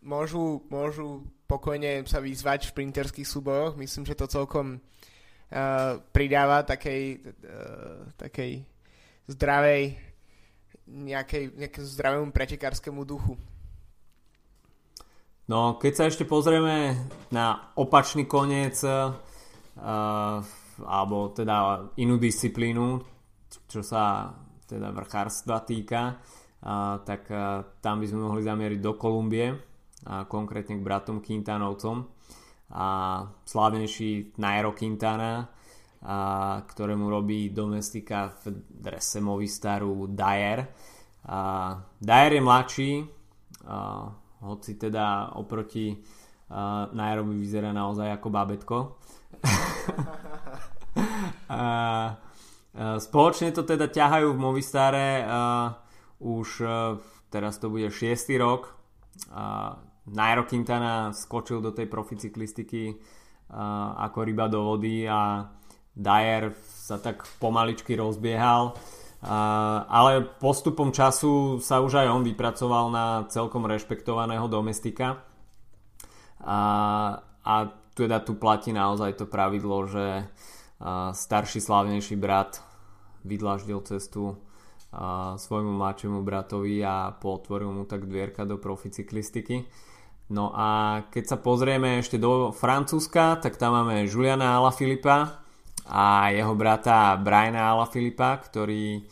môžu, 0.00 0.64
môžu 0.72 1.28
pokojne 1.52 2.08
sa 2.08 2.24
vyzvať 2.24 2.64
v 2.64 2.70
šprinterských 2.72 3.28
súbojoch, 3.28 3.76
myslím, 3.76 4.08
že 4.08 4.16
to 4.16 4.24
celkom 4.24 4.80
pridáva 6.16 6.64
takej, 6.64 7.20
takej 8.16 8.64
zdravej 9.28 9.82
nejakej, 10.92 11.44
nejakému 11.56 11.86
zdravému 11.86 12.28
pretekárskému 12.32 13.02
duchu. 13.04 13.34
No, 15.48 15.76
keď 15.76 15.92
sa 15.92 16.04
ešte 16.08 16.24
pozrieme 16.24 16.96
na 17.34 17.74
opačný 17.76 18.24
koniec 18.24 18.78
uh, 18.86 19.12
alebo 20.82 21.16
teda 21.34 21.88
inú 21.98 22.16
disciplínu, 22.16 23.02
čo 23.68 23.80
sa 23.84 24.32
teda 24.64 24.94
vrchárstva 24.94 25.60
týka, 25.66 26.16
uh, 26.16 27.02
tak 27.02 27.28
uh, 27.28 27.76
tam 27.82 28.00
by 28.00 28.06
sme 28.06 28.20
mohli 28.22 28.42
zamieriť 28.46 28.80
do 28.80 28.92
Kolumbie, 28.94 29.50
uh, 30.06 30.26
konkrétne 30.26 30.78
k 30.78 30.84
bratom 30.84 31.22
Quintanovcom 31.22 32.06
a 32.72 32.86
slávnejší 33.44 34.32
Nairo 34.40 34.72
Quintana, 34.72 35.44
a, 36.02 36.16
ktorému 36.66 37.06
robí 37.06 37.52
domestika 37.52 38.32
v 38.42 38.64
drese 38.80 39.20
Movistaru 39.20 40.08
Dyer. 40.08 40.66
A, 41.28 41.38
Dyer 42.00 42.32
je 42.32 42.40
mladší, 42.40 42.92
a, 43.68 44.08
hoci 44.40 44.74
teda 44.74 45.36
oproti 45.36 45.92
a, 46.50 46.88
Nairobi 46.92 47.36
vyzerá 47.36 47.76
naozaj 47.76 48.08
ako 48.08 48.28
babetko. 48.32 48.78
a, 51.48 51.60
a, 51.60 51.62
spoločne 52.98 53.52
to 53.52 53.62
teda 53.68 53.92
ťahajú 53.92 54.32
v 54.32 54.42
Movistare 54.42 55.22
a, 55.28 55.76
už 56.24 56.48
a, 56.64 56.96
teraz 57.28 57.60
to 57.60 57.68
bude 57.68 57.92
6. 57.92 58.16
rok. 58.40 58.72
A, 59.28 59.76
Nairo 60.10 60.42
Quintana 60.48 61.14
skočil 61.14 61.62
do 61.62 61.70
tej 61.70 61.86
proficyklistiky 61.86 62.96
a, 63.52 64.08
ako 64.10 64.18
ryba 64.26 64.50
do 64.50 64.66
vody 64.66 65.06
a 65.06 65.46
Dyer 65.92 66.56
sa 66.64 66.96
tak 66.96 67.28
pomaličky 67.36 67.92
rozbiehal, 68.00 68.72
ale 69.86 70.24
postupom 70.40 70.88
času 70.88 71.60
sa 71.60 71.84
už 71.84 72.00
aj 72.00 72.08
on 72.08 72.24
vypracoval 72.24 72.88
na 72.88 73.06
celkom 73.28 73.68
rešpektovaného 73.68 74.48
domestika 74.48 75.20
a, 76.40 76.60
a 77.44 77.54
teda 77.92 78.24
tu 78.24 78.40
platí 78.40 78.72
naozaj 78.72 79.20
to 79.20 79.28
pravidlo, 79.28 79.84
že 79.84 80.26
starší 81.12 81.60
slávnejší 81.60 82.16
brat 82.16 82.64
vydlaždil 83.22 83.84
cestu 83.84 84.40
svojmu 85.36 85.76
mladšiemu 85.76 86.24
bratovi 86.24 86.82
a 86.82 87.12
potvoril 87.14 87.70
mu 87.70 87.84
tak 87.84 88.08
dvierka 88.08 88.48
do 88.48 88.58
proficyklistiky. 88.58 89.64
No 90.32 90.48
a 90.56 91.02
keď 91.12 91.24
sa 91.28 91.36
pozrieme 91.36 92.00
ešte 92.00 92.16
do 92.16 92.56
Francúzska, 92.56 93.36
tak 93.36 93.60
tam 93.60 93.76
máme 93.76 94.08
Juliana 94.08 94.56
Alaphilippa, 94.56 95.42
a 95.86 96.30
jeho 96.30 96.54
brata 96.54 97.18
Briana 97.18 97.74
Filipa, 97.90 98.38
ktorý 98.38 99.02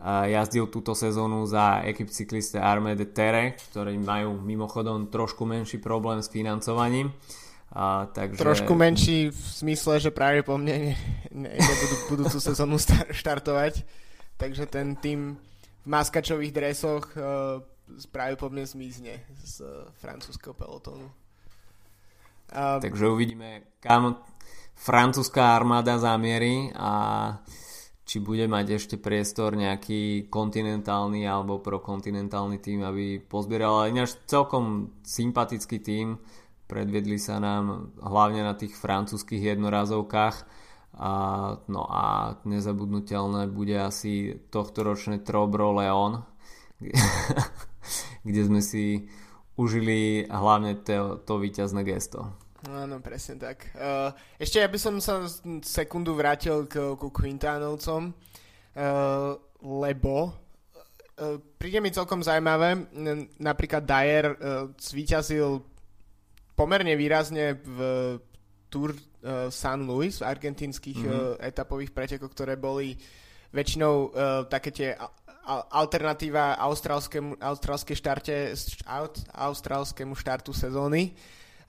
jazdil 0.00 0.72
túto 0.72 0.96
sezónu 0.96 1.44
za 1.44 1.84
ekip 1.84 2.08
cykliste 2.08 2.56
Arme 2.56 2.96
de 2.96 3.04
Terre, 3.04 3.60
ktorí 3.70 4.00
majú 4.00 4.40
mimochodom 4.40 5.12
trošku 5.12 5.44
menší 5.44 5.76
problém 5.76 6.24
s 6.24 6.32
financovaním. 6.32 7.12
A, 7.70 8.08
takže... 8.08 8.40
Trošku 8.40 8.72
menší 8.72 9.28
v 9.28 9.40
zmysle, 9.60 10.00
že 10.00 10.10
práve 10.10 10.40
po 10.40 10.56
mne 10.56 10.96
nebudú 11.30 11.96
budúcu 12.08 12.40
sezónu 12.40 12.80
štartovať. 13.12 13.84
Takže 14.40 14.64
ten 14.64 14.96
tým 14.96 15.36
v 15.84 15.86
maskačových 15.86 16.52
dresoch 16.56 17.12
uh, 17.14 17.60
práve 18.10 18.34
po 18.38 18.52
mne 18.52 18.66
zmizne 18.66 19.22
z 19.42 19.54
uh, 19.62 19.88
francúzského 19.98 20.54
pelotónu. 20.54 21.08
Uh, 22.50 22.82
takže 22.82 23.06
uvidíme, 23.06 23.62
kam 23.78 24.18
francúzska 24.74 25.54
armáda 25.54 26.00
zamierí 26.00 26.72
a 26.74 26.92
či 28.10 28.18
bude 28.18 28.50
mať 28.50 28.66
ešte 28.74 28.96
priestor 28.98 29.54
nejaký 29.54 30.26
kontinentálny 30.26 31.22
alebo 31.30 31.62
prokontinentálny 31.62 32.58
tým, 32.58 32.82
aby 32.82 33.22
pozbieral. 33.22 33.86
Ale 33.86 33.94
ináč 33.94 34.18
celkom 34.26 34.98
sympatický 35.06 35.78
tým, 35.78 36.18
predviedli 36.66 37.22
sa 37.22 37.38
nám 37.38 37.94
hlavne 38.02 38.42
na 38.42 38.58
tých 38.58 38.74
francúzských 38.74 39.54
jednorazovkách. 39.54 40.36
A, 41.00 41.12
no 41.70 41.86
a 41.86 42.34
nezabudnutelné 42.42 43.46
bude 43.46 43.78
asi 43.78 44.42
tohto 44.50 44.82
ročné 44.82 45.22
Trobro 45.22 45.78
Leon, 45.78 46.26
kde 48.26 48.42
sme 48.46 48.60
si 48.60 49.08
užili 49.60 50.24
hlavne 50.28 50.80
to, 50.80 51.20
to 51.22 51.36
víťazné 51.36 51.84
gesto. 51.84 52.32
Áno, 52.68 53.00
presne 53.00 53.40
tak. 53.40 53.72
Uh, 53.72 54.12
ešte 54.36 54.60
ja 54.60 54.68
by 54.68 54.78
som 54.80 55.00
sa 55.00 55.24
sekundu 55.64 56.12
vrátil 56.12 56.68
k, 56.68 56.92
k 56.92 57.02
Quintánovcom, 57.08 58.12
uh, 58.12 59.32
lebo 59.64 60.14
uh, 60.28 61.36
príde 61.56 61.80
mi 61.80 61.88
celkom 61.88 62.20
zaujímavé, 62.20 62.84
napríklad 63.40 63.88
Dyer 63.88 64.26
uh, 64.36 64.36
zvíťazil 64.76 65.64
pomerne 66.52 66.92
výrazne 67.00 67.56
v 67.56 67.78
Tour 68.68 68.92
San 69.50 69.84
Luis 69.84 70.22
v 70.22 70.28
argentínskych 70.28 71.00
mm-hmm. 71.02 71.42
etapových 71.42 71.92
pretekoch, 71.92 72.32
ktoré 72.32 72.56
boli 72.56 72.96
väčšinou 73.50 73.94
uh, 74.08 74.10
také 74.46 74.70
tie 74.70 74.88
alternatíva 75.48 76.60
austrálskému, 76.60 77.40
austrálskej 77.40 77.96
štarte, 77.96 78.34
austrálskému 79.34 80.14
štartu 80.14 80.52
sezóny. 80.52 81.16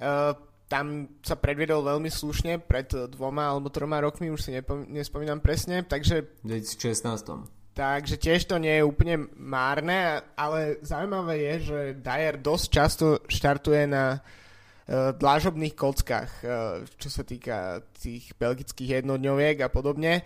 Uh, 0.01 0.35
tam 0.71 1.19
sa 1.19 1.35
predviedol 1.35 1.83
veľmi 1.83 2.07
slušne 2.07 2.63
pred 2.63 2.87
dvoma 2.87 3.51
alebo 3.51 3.67
troma 3.67 3.99
rokmi, 3.99 4.31
už 4.31 4.47
si 4.47 4.51
nespomínam 4.87 5.43
presne, 5.43 5.83
takže... 5.83 6.39
V 6.47 6.63
2016. 6.63 7.51
Takže 7.71 8.15
tiež 8.19 8.47
to 8.47 8.55
nie 8.59 8.79
je 8.79 8.87
úplne 8.87 9.31
márne, 9.35 10.23
ale 10.35 10.79
zaujímavé 10.83 11.35
je, 11.39 11.55
že 11.71 11.79
Dyer 11.99 12.35
dosť 12.39 12.65
často 12.67 13.05
štartuje 13.27 13.83
na 13.87 14.19
uh, 14.19 15.11
dlážobných 15.15 15.75
kockách, 15.75 16.31
uh, 16.43 16.83
čo 16.99 17.09
sa 17.11 17.23
týka 17.27 17.83
tých 17.95 18.31
belgických 18.35 19.03
jednodňoviek 19.03 19.63
a 19.63 19.71
podobne. 19.71 20.23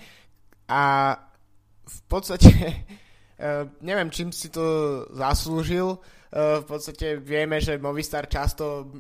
A 0.70 1.14
v 1.86 2.00
podstate 2.10 2.86
uh, 3.40 3.68
neviem, 3.84 4.10
čím 4.12 4.30
si 4.32 4.52
to 4.52 4.64
zaslúžil. 5.16 6.00
Uh, 6.36 6.60
v 6.62 6.66
podstate 6.68 7.20
vieme, 7.20 7.64
že 7.64 7.80
Movistar 7.80 8.28
často 8.28 8.92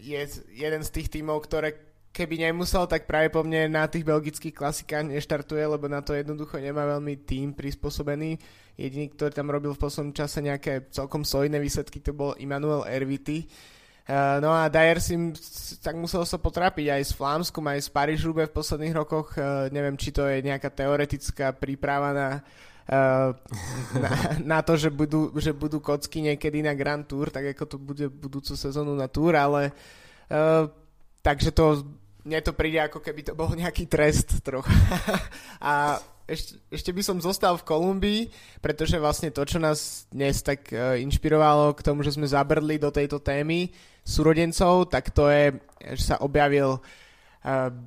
je 0.00 0.20
jeden 0.56 0.82
z 0.86 0.90
tých 0.90 1.12
tímov, 1.12 1.44
ktoré 1.44 1.90
keby 2.10 2.42
nemusel, 2.42 2.90
tak 2.90 3.06
práve 3.06 3.30
po 3.30 3.44
mne 3.46 3.70
na 3.70 3.86
tých 3.86 4.02
belgických 4.02 4.56
klasikách 4.56 5.06
neštartuje, 5.06 5.62
lebo 5.62 5.86
na 5.86 6.02
to 6.02 6.10
jednoducho 6.16 6.58
nemá 6.58 6.82
veľmi 6.96 7.22
tým 7.22 7.54
prispôsobený. 7.54 8.34
Jediný, 8.74 9.12
ktorý 9.12 9.30
tam 9.30 9.52
robil 9.52 9.76
v 9.76 9.82
poslednom 9.82 10.16
čase 10.16 10.42
nejaké 10.42 10.88
celkom 10.90 11.22
solidné 11.22 11.60
výsledky, 11.62 12.02
to 12.02 12.16
bol 12.16 12.34
Immanuel 12.40 12.82
Erviti. 12.88 13.46
Uh, 14.10 14.42
no 14.42 14.50
a 14.50 14.66
Dyer 14.66 14.98
si 14.98 15.14
tak 15.84 15.94
musel 15.94 16.26
sa 16.26 16.34
potrápiť 16.40 16.98
aj 16.98 17.02
s 17.04 17.12
Flámskom, 17.14 17.62
aj 17.70 17.78
s 17.78 17.92
Parížube 17.92 18.42
v 18.48 18.56
posledných 18.56 18.96
rokoch. 18.96 19.38
Neviem, 19.70 19.94
či 19.94 20.10
to 20.10 20.26
je 20.26 20.42
nejaká 20.42 20.72
teoretická 20.72 21.54
príprava 21.54 22.10
na, 22.10 22.28
na, 24.02 24.10
na 24.42 24.58
to, 24.66 24.74
že 24.74 24.90
budú, 24.90 25.30
že 25.38 25.54
budú 25.54 25.78
kocky 25.78 26.26
niekedy 26.26 26.58
na 26.58 26.74
Grand 26.74 27.06
Tour, 27.06 27.30
tak 27.30 27.54
ako 27.54 27.64
to 27.66 27.76
bude 27.78 28.06
budúcu 28.10 28.58
sezónu 28.58 28.98
na 28.98 29.06
Tour, 29.06 29.38
ale 29.38 29.70
uh, 30.30 30.66
takže 31.22 31.54
to 31.54 31.86
mne 32.26 32.42
to 32.44 32.52
príde 32.52 32.76
ako 32.76 33.00
keby 33.00 33.24
to 33.24 33.32
bol 33.32 33.48
nejaký 33.54 33.88
trest 33.88 34.44
trocha. 34.44 34.74
a 35.62 36.02
ešte, 36.26 36.58
ešte 36.68 36.90
by 36.90 37.02
som 37.02 37.18
zostal 37.22 37.56
v 37.56 37.66
Kolumbii, 37.66 38.22
pretože 38.60 39.00
vlastne 39.00 39.32
to, 39.32 39.42
čo 39.46 39.62
nás 39.62 40.10
dnes 40.10 40.42
tak 40.42 40.68
uh, 40.74 40.98
inšpirovalo 40.98 41.72
k 41.78 41.86
tomu, 41.86 42.02
že 42.02 42.18
sme 42.18 42.26
zabrdli 42.26 42.76
do 42.76 42.90
tejto 42.90 43.22
témy 43.22 43.70
súrodencov, 44.02 44.90
tak 44.90 45.14
to 45.14 45.30
je, 45.30 45.54
že 45.94 46.14
sa 46.14 46.16
objavil 46.20 46.82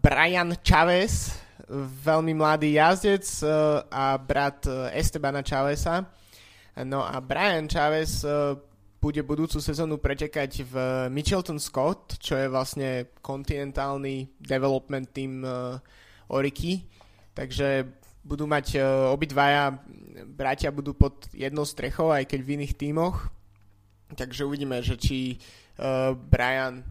Brian 0.02 0.58
Chavez, 0.66 1.43
veľmi 1.82 2.38
mladý 2.38 2.78
jazdec 2.78 3.26
uh, 3.42 3.82
a 3.90 4.14
brat 4.22 4.66
uh, 4.70 4.94
Estebana 4.94 5.42
Chaveza. 5.42 6.06
No 6.86 7.02
a 7.06 7.18
Brian 7.22 7.66
Chavez 7.66 8.22
uh, 8.26 8.54
bude 9.02 9.20
budúcu 9.26 9.60
sezónu 9.60 10.00
pretekať 10.00 10.64
v 10.64 10.74
Mitchelton 11.12 11.60
Scott, 11.60 12.16
čo 12.22 12.40
je 12.40 12.48
vlastne 12.48 13.12
kontinentálny 13.20 14.40
development 14.40 15.12
team 15.12 15.44
Oriky. 16.32 16.88
Takže 17.36 17.84
budú 18.24 18.48
mať 18.48 18.80
obidvaja 19.12 19.76
bratia 20.24 20.72
budú 20.72 20.96
pod 20.96 21.28
jednou 21.36 21.68
strechou, 21.68 22.16
aj 22.16 22.32
keď 22.32 22.40
v 22.48 22.52
iných 22.56 22.80
tímoch. 22.80 23.28
Takže 24.16 24.48
uvidíme, 24.48 24.80
že 24.80 24.96
či 24.96 25.36
Brian 26.32 26.88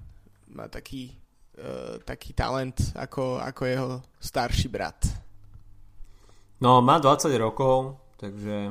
má 0.53 0.69
taký, 0.69 1.17
taký 2.09 2.33
talent 2.33 2.97
ako, 2.97 3.37
ako 3.39 3.63
jeho 3.69 3.89
starší 4.17 4.73
brat. 4.73 5.05
No, 6.63 6.79
má 6.79 7.03
20 7.03 7.29
rokov, 7.43 7.99
takže 8.17 8.71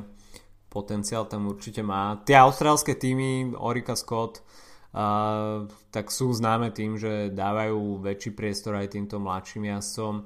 potenciál 0.72 1.28
tam 1.28 1.52
určite 1.52 1.84
má. 1.84 2.16
Tie 2.24 2.40
austrálske 2.40 2.96
týmy, 2.96 3.52
Orika 3.60 4.00
Scott, 4.00 4.40
uh, 4.40 5.68
tak 5.92 6.08
sú 6.08 6.32
známe 6.32 6.72
tým, 6.72 6.96
že 6.96 7.36
dávajú 7.36 8.00
väčší 8.00 8.32
priestor 8.32 8.80
aj 8.80 8.96
týmto 8.96 9.20
mladším 9.20 9.76
jazdcom 9.76 10.24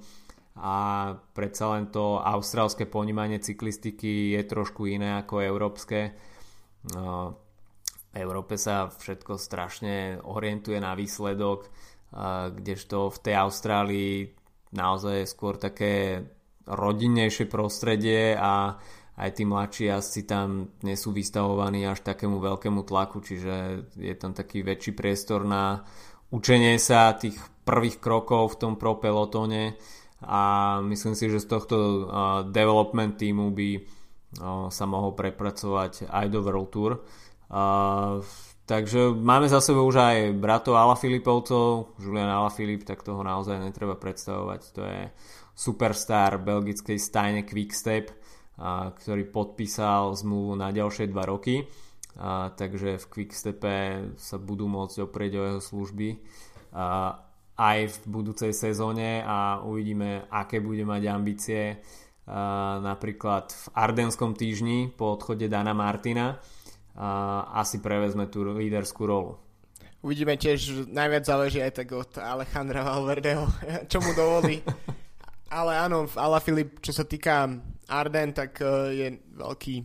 a 0.62 0.78
predsa 1.34 1.74
len 1.74 1.90
to 1.90 2.22
austrálske 2.22 2.86
ponímanie 2.86 3.42
cyklistiky 3.42 4.38
je 4.38 4.42
trošku 4.46 4.86
iné 4.86 5.18
ako 5.18 5.42
európske. 5.42 6.14
Uh, 6.94 7.34
v 8.14 8.22
Európe 8.22 8.62
sa 8.62 8.94
všetko 8.94 9.42
strašne 9.42 10.22
orientuje 10.22 10.78
na 10.78 10.94
výsledok, 10.94 11.68
kdežto 12.56 13.12
v 13.12 13.18
tej 13.20 13.36
Austrálii 13.36 14.32
naozaj 14.72 15.24
je 15.24 15.28
skôr 15.28 15.60
také 15.60 16.24
rodinnejšie 16.66 17.46
prostredie 17.52 18.34
a 18.40 18.80
aj 19.16 19.30
tí 19.32 19.44
mladší 19.48 19.92
jazdci 19.92 20.22
tam 20.28 20.76
nie 20.84 21.00
sú 21.00 21.16
vystavovaní 21.16 21.88
až 21.88 22.04
takému 22.04 22.40
veľkému 22.40 22.84
tlaku, 22.84 23.24
čiže 23.24 23.88
je 23.96 24.16
tam 24.20 24.36
taký 24.36 24.64
väčší 24.64 24.92
priestor 24.92 25.48
na 25.48 25.88
učenie 26.36 26.76
sa 26.76 27.16
tých 27.16 27.40
prvých 27.64 28.04
krokov 28.04 28.56
v 28.56 28.60
tom 28.60 28.74
pro 28.76 29.00
pelotone 29.00 29.80
a 30.26 30.42
myslím 30.84 31.16
si, 31.16 31.32
že 31.32 31.44
z 31.44 31.48
tohto 31.48 31.76
development 32.52 33.16
týmu 33.16 33.56
by 33.56 33.70
sa 34.68 34.84
mohol 34.84 35.16
prepracovať 35.16 36.12
aj 36.12 36.26
do 36.28 36.40
World 36.44 36.70
Tour. 36.76 36.92
Uh, 37.46 38.20
takže 38.66 39.14
máme 39.14 39.46
za 39.46 39.62
sebou 39.62 39.86
už 39.86 39.98
aj 40.02 40.18
bratov 40.38 40.78
Ala 40.78 40.98
Filipovcov, 40.98 41.98
Julian 42.02 42.30
Ala 42.30 42.50
Filip, 42.50 42.82
tak 42.82 43.06
toho 43.06 43.22
naozaj 43.22 43.62
netreba 43.62 43.94
predstavovať. 43.94 44.62
To 44.74 44.82
je 44.82 45.02
superstar 45.56 46.42
belgickej 46.42 47.00
stajne 47.00 47.48
Quickstep 47.48 48.12
a, 48.60 48.92
ktorý 48.92 49.30
podpísal 49.32 50.12
zmluvu 50.18 50.60
na 50.60 50.74
ďalšie 50.74 51.08
2 51.08 51.32
roky. 51.32 51.64
A, 52.18 52.52
takže 52.52 53.00
v 53.00 53.06
Quickstepe 53.08 53.76
sa 54.20 54.38
budú 54.42 54.68
môcť 54.68 55.08
oprieť 55.08 55.32
o 55.40 55.46
jeho 55.46 55.62
služby 55.64 56.10
a, 56.76 57.22
aj 57.56 57.80
v 57.88 57.98
budúcej 58.12 58.52
sezóne 58.52 59.24
a 59.24 59.64
uvidíme, 59.64 60.28
aké 60.28 60.60
bude 60.60 60.84
mať 60.84 61.02
ambície 61.08 61.62
a, 62.28 62.82
napríklad 62.84 63.54
v 63.54 63.66
Ardenskom 63.78 64.36
týždni 64.36 64.92
po 64.92 65.16
odchode 65.16 65.48
Dana 65.48 65.72
Martina 65.72 66.36
asi 67.52 67.84
prevezme 67.84 68.28
tú 68.32 68.48
líderskú 68.48 69.04
rolu. 69.04 69.36
Uvidíme 70.06 70.38
tiež, 70.38 70.86
najviac 70.94 71.26
záleží 71.26 71.60
aj 71.60 71.82
tak 71.82 71.90
od 71.92 72.12
Alejandra 72.22 72.86
Valverdeho, 72.86 73.50
čo 73.92 73.98
mu 74.00 74.14
dovolí. 74.14 74.62
Ale 75.50 75.74
áno, 75.78 76.06
Ala 76.14 76.38
Filip, 76.38 76.78
čo 76.82 76.94
sa 76.94 77.02
týka 77.06 77.50
Arden, 77.90 78.30
tak 78.34 78.62
uh, 78.62 78.94
je 78.94 79.18
veľký, 79.34 79.76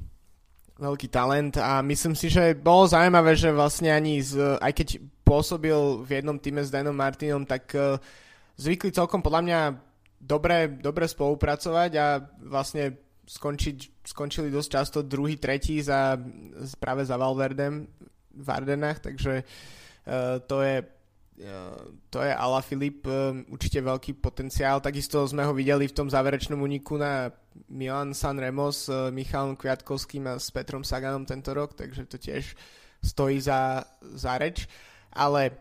veľký 0.76 1.08
talent 1.08 1.56
a 1.56 1.80
myslím 1.80 2.12
si, 2.12 2.28
že 2.28 2.52
bolo 2.52 2.84
zaujímavé, 2.88 3.32
že 3.32 3.48
vlastne 3.52 3.92
ani 3.92 4.20
z, 4.20 4.60
aj 4.60 4.72
keď 4.76 4.88
pôsobil 5.24 6.04
v 6.04 6.10
jednom 6.20 6.36
týme 6.36 6.60
s 6.60 6.72
Danom 6.72 6.96
Martinom, 6.96 7.48
tak 7.48 7.72
uh, 7.72 7.96
zvykli 8.60 8.92
celkom 8.92 9.24
podľa 9.24 9.42
mňa 9.46 9.60
dobre, 10.20 10.68
dobre 10.84 11.08
spolupracovať 11.08 11.90
a 11.96 12.20
vlastne 12.44 12.92
skončiť, 13.30 14.02
skončili 14.02 14.50
dosť 14.50 14.68
často 14.70 14.98
druhý, 15.06 15.38
tretí 15.38 15.78
za, 15.78 16.18
práve 16.82 17.06
za 17.06 17.14
Valverdem 17.14 17.86
v 18.34 18.48
Ardenách, 18.50 18.98
takže 19.06 19.46
uh, 19.46 20.42
to 20.42 20.66
je 20.66 20.82
to 22.12 22.20
je 22.20 22.36
Ala 22.36 22.60
Filip, 22.60 23.08
um, 23.08 23.40
určite 23.48 23.80
veľký 23.80 24.20
potenciál. 24.20 24.84
Takisto 24.84 25.24
sme 25.24 25.40
ho 25.48 25.56
videli 25.56 25.88
v 25.88 25.96
tom 25.96 26.04
záverečnom 26.12 26.60
uniku 26.60 27.00
na 27.00 27.32
Milan 27.72 28.12
San 28.12 28.36
Remo 28.36 28.68
s 28.68 28.92
Michalom 29.08 29.56
Kviatkovským 29.56 30.28
a 30.28 30.36
s 30.36 30.52
Petrom 30.52 30.84
Saganom 30.84 31.24
tento 31.24 31.56
rok, 31.56 31.72
takže 31.72 32.04
to 32.04 32.20
tiež 32.20 32.52
stojí 33.00 33.40
za, 33.40 33.88
za 34.04 34.36
reč. 34.36 34.68
Ale 35.16 35.56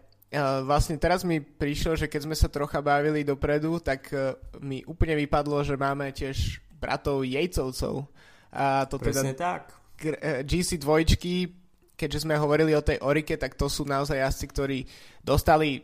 vlastne 0.68 1.00
teraz 1.00 1.24
mi 1.24 1.40
prišlo, 1.40 1.96
že 1.96 2.12
keď 2.12 2.28
sme 2.28 2.36
sa 2.36 2.52
trocha 2.52 2.84
bavili 2.84 3.24
dopredu, 3.24 3.80
tak 3.80 4.12
mi 4.60 4.84
úplne 4.84 5.16
vypadlo, 5.16 5.64
že 5.64 5.80
máme 5.80 6.12
tiež 6.12 6.60
bratov 6.80 7.28
Jejcovcov. 7.28 8.08
A 8.56 8.88
to 8.88 8.98
teda 8.98 9.06
Presne 9.12 9.34
teda 9.36 9.44
tak. 9.44 9.64
GC 10.48 10.80
dvojčky 10.80 11.60
keďže 12.00 12.24
sme 12.24 12.40
hovorili 12.40 12.72
o 12.72 12.80
tej 12.80 13.04
Orike, 13.04 13.36
tak 13.36 13.60
to 13.60 13.68
sú 13.68 13.84
naozaj 13.84 14.16
jazdci, 14.16 14.46
ktorí 14.48 14.80
dostali 15.20 15.84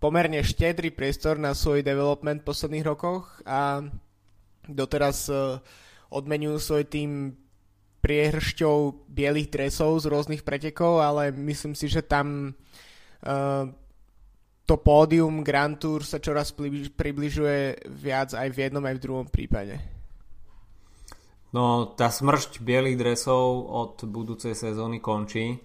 pomerne 0.00 0.40
štedrý 0.40 0.88
priestor 0.96 1.36
na 1.36 1.52
svoj 1.52 1.84
development 1.84 2.40
v 2.40 2.48
posledných 2.48 2.88
rokoch 2.88 3.44
a 3.44 3.84
doteraz 4.64 5.28
uh, 5.28 5.60
odmenujú 6.08 6.56
svoj 6.56 6.84
tým 6.88 7.36
priehršťou 8.00 9.08
bielých 9.12 9.52
dresov 9.52 10.00
z 10.00 10.08
rôznych 10.08 10.40
pretekov, 10.40 11.04
ale 11.04 11.36
myslím 11.36 11.76
si, 11.76 11.92
že 11.92 12.00
tam 12.00 12.56
uh, 12.56 13.64
to 14.64 14.74
pódium 14.80 15.44
Grand 15.44 15.76
Tour 15.76 16.00
sa 16.02 16.16
čoraz 16.16 16.54
približuje 16.96 17.86
viac 17.92 18.32
aj 18.32 18.48
v 18.50 18.56
jednom, 18.56 18.82
aj 18.82 18.96
v 18.98 19.04
druhom 19.04 19.26
prípade. 19.28 19.95
No, 21.54 21.94
tá 21.94 22.10
smršť 22.10 22.58
bielých 22.58 22.98
dresov 22.98 23.70
od 23.70 24.02
budúcej 24.08 24.58
sezóny 24.58 24.98
končí. 24.98 25.62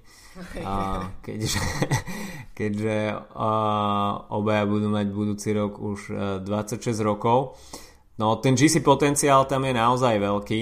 A 0.63 1.09
keďže, 1.19 1.59
keďže 2.59 2.95
uh, 3.35 4.31
obaja 4.31 4.63
budú 4.63 4.87
mať 4.87 5.07
budúci 5.11 5.51
rok 5.51 5.75
už 5.81 5.99
uh, 6.13 6.19
26 6.39 6.95
rokov. 7.03 7.59
No 8.15 8.37
ten 8.39 8.55
GC 8.55 8.85
potenciál 8.85 9.43
tam 9.49 9.65
je 9.67 9.73
naozaj 9.75 10.15
veľký. 10.21 10.61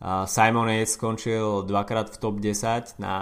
Uh, 0.00 0.24
Simon 0.24 0.72
Yates 0.72 0.96
skončil 0.96 1.68
dvakrát 1.68 2.08
v 2.08 2.16
top 2.16 2.40
10 2.40 2.96
na, 3.00 3.14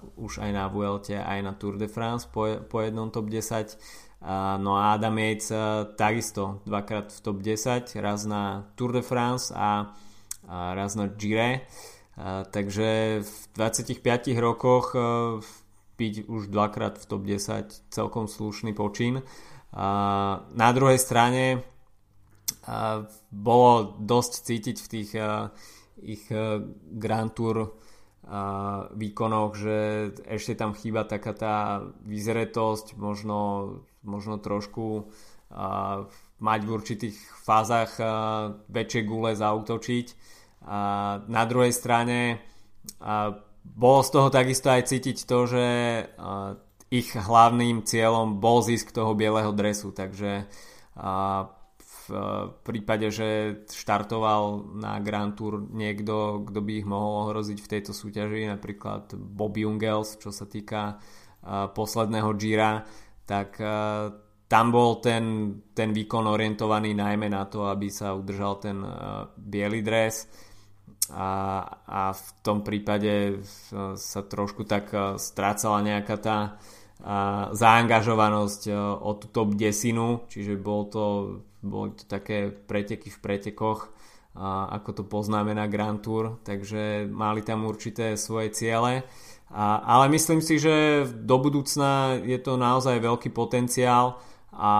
uh, 0.00 0.24
už 0.24 0.40
aj 0.40 0.50
na 0.56 0.64
Vuelte, 0.72 1.20
aj 1.20 1.40
na 1.44 1.52
Tour 1.52 1.76
de 1.76 1.88
France 1.88 2.24
po, 2.28 2.48
po 2.64 2.80
jednom 2.80 3.12
top 3.12 3.28
10. 3.28 3.76
Uh, 4.18 4.56
no 4.58 4.74
a 4.76 4.96
Adam 4.96 5.14
Yates 5.20 5.52
uh, 5.52 5.84
takisto 5.94 6.64
dvakrát 6.64 7.12
v 7.12 7.20
top 7.20 7.38
10, 7.44 7.92
raz 8.00 8.24
na 8.24 8.72
Tour 8.72 8.96
de 8.96 9.04
France 9.04 9.52
a, 9.52 9.92
a 10.48 10.72
raz 10.74 10.96
na 10.96 11.06
Gire. 11.06 11.68
Takže 12.50 13.20
v 13.22 13.34
25 13.54 14.02
rokoch 14.42 14.96
byť 15.94 16.14
už 16.26 16.50
dvakrát 16.50 16.98
v 16.98 17.04
top 17.06 17.22
10 17.22 17.94
celkom 17.94 18.26
slušný 18.26 18.74
počin. 18.74 19.22
Na 20.56 20.70
druhej 20.72 20.98
strane 20.98 21.60
uh, 21.60 23.04
bolo 23.28 23.94
dosť 24.00 24.32
cítiť 24.48 24.76
v 24.80 24.88
tých 24.88 25.10
uh, 25.14 25.52
ich 26.00 26.24
uh, 26.32 26.64
Grand 26.96 27.30
Tour 27.30 27.76
výkonoch, 28.92 29.56
že 29.56 29.76
ešte 30.28 30.52
tam 30.52 30.76
chýba 30.76 31.08
taká 31.08 31.32
tá 31.32 31.80
vyzretosť, 32.04 33.00
možno, 33.00 33.80
možno 34.04 34.36
trošku 34.36 35.08
uh, 35.08 36.04
mať 36.36 36.60
v 36.60 36.70
určitých 36.70 37.16
fázach 37.40 37.96
uh, 37.96 38.52
väčšie 38.68 39.08
gule 39.08 39.32
zautočiť. 39.32 40.06
Na 41.24 41.42
druhej 41.48 41.72
strane 41.72 42.44
uh, 43.00 43.32
bolo 43.64 44.00
z 44.04 44.10
toho 44.12 44.28
takisto 44.28 44.68
aj 44.68 44.84
cítiť 44.84 45.24
to, 45.24 45.38
že 45.48 45.66
ich 46.88 47.08
hlavným 47.12 47.84
cieľom 47.84 48.40
bol 48.40 48.60
zisk 48.64 48.92
toho 48.92 49.12
bieleho 49.12 49.52
dresu, 49.52 49.92
takže 49.92 50.44
uh, 50.44 51.48
v 52.08 52.56
prípade, 52.64 53.12
že 53.12 53.28
štartoval 53.68 54.72
na 54.80 54.96
Grand 55.04 55.36
Tour 55.36 55.60
niekto, 55.60 56.40
kto 56.48 56.60
by 56.64 56.72
ich 56.80 56.88
mohol 56.88 57.28
ohroziť 57.28 57.58
v 57.60 57.70
tejto 57.76 57.92
súťaži, 57.92 58.48
napríklad 58.48 59.12
Bob 59.12 59.52
Jungels, 59.60 60.16
čo 60.16 60.32
sa 60.32 60.48
týka 60.48 60.96
posledného 61.76 62.32
Gira, 62.40 62.80
tak 63.28 63.60
uh, 63.60 64.08
tam 64.48 64.72
bol 64.72 65.04
ten, 65.04 65.52
ten 65.76 65.92
výkon 65.92 66.24
orientovaný 66.24 66.96
najmä 66.96 67.28
na 67.28 67.44
to, 67.44 67.68
aby 67.68 67.92
sa 67.92 68.16
udržal 68.16 68.56
ten 68.56 68.80
uh, 68.80 69.28
biely 69.36 69.84
dres 69.84 70.47
a, 71.12 71.30
a 71.88 72.00
v 72.12 72.26
tom 72.44 72.60
prípade 72.60 73.40
sa 73.96 74.20
trošku 74.20 74.68
tak 74.68 74.92
strácala 75.16 75.80
nejaká 75.84 76.16
tá 76.20 76.38
a, 77.00 77.50
zaangažovanosť 77.52 78.72
o 79.00 79.10
tú 79.16 79.26
top 79.32 79.56
desinu, 79.56 80.24
čiže 80.28 80.60
bol 80.60 80.88
to 80.88 81.04
boli 81.62 81.90
to 81.94 82.06
také 82.06 82.50
preteky 82.50 83.10
v 83.10 83.18
pretekoch, 83.18 83.90
ako 84.70 84.90
to 84.94 85.02
poznáme 85.02 85.50
na 85.50 85.66
Grand 85.66 85.98
Tour, 85.98 86.38
takže 86.46 87.10
mali 87.10 87.42
tam 87.42 87.66
určité 87.66 88.14
svoje 88.14 88.54
ciele. 88.54 89.02
A, 89.50 89.80
ale 89.82 90.12
myslím 90.12 90.38
si, 90.44 90.60
že 90.60 91.08
do 91.08 91.40
budúcna 91.40 92.20
je 92.22 92.38
to 92.38 92.60
naozaj 92.60 93.00
veľký 93.00 93.32
potenciál 93.32 94.20
a 94.52 94.72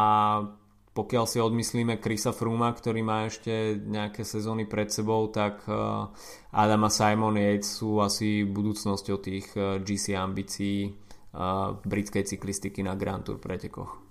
pokiaľ 0.98 1.24
si 1.30 1.38
odmyslíme 1.38 2.02
Krisa 2.02 2.34
Fruma, 2.34 2.74
ktorý 2.74 3.06
má 3.06 3.30
ešte 3.30 3.78
nejaké 3.78 4.26
sezóny 4.26 4.66
pred 4.66 4.90
sebou, 4.90 5.30
tak 5.30 5.62
Adam 6.50 6.82
a 6.82 6.90
Simon 6.90 7.38
Yates 7.38 7.78
sú 7.78 8.02
asi 8.02 8.42
budúcnosťou 8.42 9.16
tých 9.22 9.46
GC 9.54 10.18
ambícií 10.18 10.90
britskej 11.86 12.34
cyklistiky 12.34 12.82
na 12.82 12.98
Grand 12.98 13.22
Tour 13.22 13.38
pretekoch. 13.38 14.08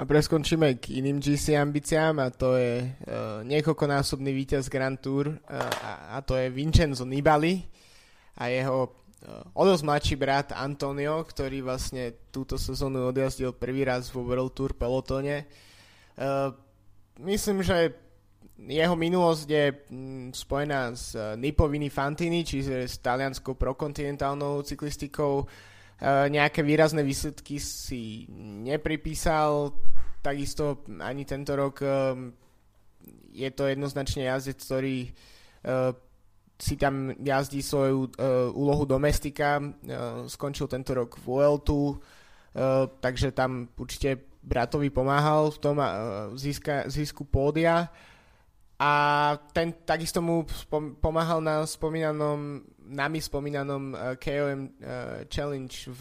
A 0.00 0.08
preskončíme 0.08 0.80
k 0.80 0.96
iným 0.96 1.20
GC 1.20 1.60
ambíciám 1.60 2.24
a 2.24 2.32
to 2.32 2.56
je 2.56 2.88
uh, 2.88 3.44
niekoľkonásobný 3.44 4.32
víťaz 4.32 4.72
Grand 4.72 4.96
Tour 4.96 5.28
uh, 5.28 5.36
a, 5.60 6.16
a 6.16 6.24
to 6.24 6.40
je 6.40 6.48
Vincenzo 6.48 7.04
Nibali 7.04 7.60
a 8.40 8.48
jeho 8.48 8.88
uh, 8.88 9.60
o 9.60 9.62
mladší 9.68 10.16
brat 10.16 10.56
Antonio, 10.56 11.20
ktorý 11.20 11.60
vlastne 11.60 12.32
túto 12.32 12.56
sezónu 12.56 13.12
odjazdil 13.12 13.52
prvý 13.52 13.84
raz 13.84 14.08
vo 14.08 14.24
World 14.24 14.56
Tour 14.56 14.72
pelotone. 14.72 15.68
Uh, 16.20 16.52
myslím, 17.24 17.64
že 17.64 17.96
jeho 18.60 18.92
minulosť 18.92 19.48
je 19.48 19.66
mm, 19.72 20.36
spojená 20.36 20.92
s 20.92 21.16
uh, 21.16 21.32
Nipovini 21.32 21.88
Fantini, 21.88 22.44
čiže 22.44 22.84
s 22.84 23.00
talianskou 23.00 23.56
prokontinentálnou 23.56 24.60
cyklistikou. 24.60 25.48
Uh, 25.48 26.28
nejaké 26.28 26.60
výrazné 26.60 27.00
výsledky 27.00 27.56
si 27.56 28.28
nepripísal, 28.68 29.72
takisto 30.20 30.84
ani 31.00 31.24
tento 31.24 31.56
rok 31.56 31.80
je 33.32 33.50
to 33.56 33.64
jednoznačne 33.64 34.28
jazdec, 34.28 34.60
ktorý 34.60 35.08
si 36.60 36.74
tam 36.76 37.16
jazdí 37.16 37.64
svoju 37.64 38.12
úlohu 38.52 38.84
domestika, 38.84 39.64
skončil 40.28 40.68
tento 40.68 40.92
rok 40.92 41.16
v 41.16 41.24
UL2, 41.24 41.72
uh, 41.72 41.96
takže 43.00 43.32
tam 43.32 43.72
určite 43.80 44.29
bratovi 44.40 44.88
pomáhal 44.90 45.52
v 45.52 45.58
tom 45.58 45.76
uh, 45.78 45.86
získa, 46.32 46.88
získu 46.88 47.24
pódia 47.28 47.92
a 48.80 48.92
ten 49.52 49.76
takisto 49.84 50.24
mu 50.24 50.48
spom- 50.48 50.96
pomáhal 50.96 51.44
na 51.44 51.68
spomínanom, 51.68 52.64
nami 52.80 53.20
spomínanom 53.20 53.92
uh, 53.92 54.16
KOM 54.16 54.60
uh, 54.64 54.68
Challenge 55.28 55.74
v, 55.92 56.00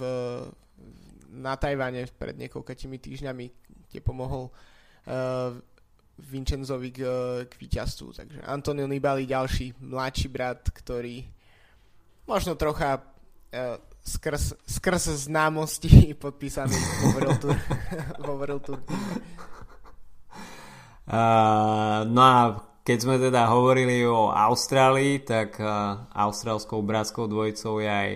na 1.36 1.60
Tajvane 1.60 2.08
pred 2.15 2.39
niekoľkými 2.39 2.97
týždňami, 2.97 3.45
kde 3.91 3.99
pomohol 3.99 4.47
uh, 4.47 5.60
Vincenzovi 6.19 6.95
k, 6.95 6.99
k 7.47 7.54
víťazstvu. 7.60 8.08
Takže 8.15 8.39
Antonio 8.47 8.88
Nibali, 8.88 9.28
ďalší 9.28 9.84
mladší 9.84 10.28
brat, 10.32 10.63
ktorý 10.71 11.28
možno 12.23 12.56
trocha 12.56 13.04
uh, 13.04 13.75
skrz, 14.10 14.58
skrz 14.65 15.30
známosti 15.30 16.13
podpísaný 16.24 16.74
vo 18.26 18.34
World 18.34 18.63
Tour. 18.65 18.82
Uh, 21.10 22.06
no 22.06 22.22
a 22.22 22.69
keď 22.86 22.98
sme 23.02 23.17
teda 23.17 23.50
hovorili 23.50 24.06
o 24.06 24.30
Austrálii, 24.30 25.26
tak 25.26 25.58
uh, 25.58 26.06
austrálskou 26.13 26.86
bratskou 26.86 27.26
dvojicou 27.26 27.82
je 27.82 27.89
aj 27.89 28.10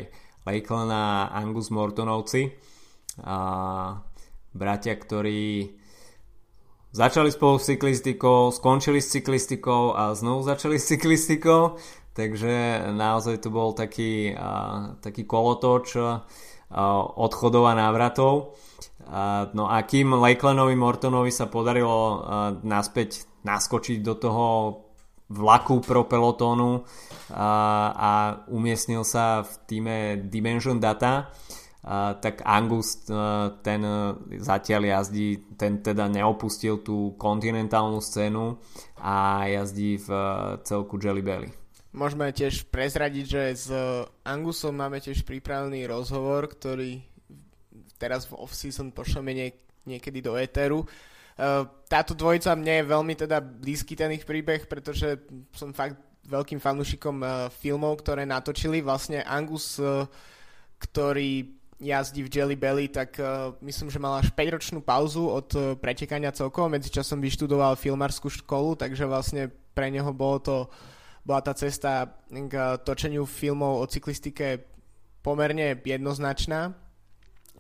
Lakeland 0.45 0.93
a 0.93 1.34
Angus 1.34 1.73
Mortonovci. 1.73 2.53
Uh, 3.17 3.97
bratia, 4.53 4.93
ktorí 4.93 5.73
začali 6.93 7.34
spolu 7.34 7.58
s 7.58 7.65
cyklistikou, 7.65 8.53
skončili 8.53 9.01
s 9.01 9.10
cyklistikou 9.10 9.97
a 9.97 10.13
znovu 10.13 10.45
začali 10.45 10.77
s 10.77 10.93
cyklistikou, 10.93 11.82
takže 12.13 12.88
naozaj 12.93 13.41
to 13.43 13.49
bol 13.49 13.73
taký, 13.73 14.34
taký 15.02 15.26
kolotoč 15.26 15.97
odchodov 17.17 17.69
a 17.69 17.78
návratov. 17.78 18.58
No 19.54 19.63
a 19.67 19.78
kým 19.84 20.15
Lakelanovi 20.15 20.78
Mortonovi 20.78 21.30
sa 21.34 21.52
podarilo 21.52 22.23
naspäť 22.63 23.28
naskočiť 23.43 23.99
do 23.99 24.13
toho 24.15 24.45
vlaku 25.34 25.82
pro 25.82 26.06
pelotónu 26.06 26.71
uh, 26.78 26.84
a 27.95 28.12
umiestnil 28.54 29.02
sa 29.02 29.41
v 29.41 29.52
týme 29.67 29.95
Dimension 30.30 30.80
Data, 30.80 31.30
Uh, 31.84 32.15
tak 32.15 32.39
Angus 32.47 33.12
uh, 33.12 33.60
ten 33.60 33.84
zatiaľ 34.39 34.88
jazdí, 34.88 35.52
ten 35.60 35.84
teda 35.84 36.08
neopustil 36.08 36.80
tú 36.80 37.12
kontinentálnu 37.19 37.99
scénu 37.99 38.56
a 39.04 39.43
jazdí 39.52 39.99
v 39.99 40.08
celku 40.63 40.95
Jelly 40.95 41.19
Belly. 41.19 41.52
Môžeme 41.93 42.34
tiež 42.34 42.65
prezradiť, 42.73 43.25
že 43.29 43.43
s 43.53 43.67
Angusom 44.25 44.73
máme 44.73 44.97
tiež 44.97 45.21
pripravený 45.21 45.86
rozhovor, 45.86 46.49
ktorý 46.49 47.06
teraz 48.01 48.25
v 48.25 48.41
off-season 48.41 48.89
pošleme 48.89 49.32
niek- 49.32 49.63
niekedy 49.86 50.19
do 50.19 50.34
éteru. 50.34 50.89
Táto 51.89 52.13
dvojica 52.17 52.53
mne 52.58 52.82
je 52.82 52.91
veľmi 52.91 53.13
teda 53.13 53.38
blízky 53.41 53.93
ten 53.93 54.10
ich 54.13 54.25
príbeh, 54.25 54.65
pretože 54.65 55.21
som 55.53 55.73
fakt 55.73 55.97
veľkým 56.25 56.58
fanúšikom 56.58 57.49
filmov, 57.62 58.01
ktoré 58.01 58.26
natočili. 58.26 58.82
Vlastne 58.82 59.22
Angus, 59.26 59.78
ktorý 60.82 61.61
jazdí 61.84 62.24
v 62.24 62.32
Jelly 62.32 62.57
Belly, 62.57 62.88
tak 62.88 63.17
myslím, 63.59 63.91
že 63.91 63.99
mal 63.99 64.22
až 64.22 64.32
5-ročnú 64.32 64.80
pauzu 64.80 65.28
od 65.28 65.49
uh, 65.57 65.61
pretekania 65.76 66.32
celkovo. 66.32 66.72
Medzičasom 66.72 67.20
vyštudoval 67.20 67.76
filmárskú 67.76 68.32
školu, 68.32 68.80
takže 68.80 69.03
vlastne 69.03 69.51
pre 69.76 69.91
neho 69.91 70.15
bolo 70.15 70.38
to, 70.39 70.55
bola 71.24 71.39
tá 71.39 71.55
cesta 71.55 72.19
k 72.28 72.53
uh, 72.53 72.78
točeniu 72.84 73.24
filmov 73.24 73.80
o 73.80 73.86
cyklistike 73.88 74.67
pomerne 75.24 75.80
jednoznačná. 75.80 76.76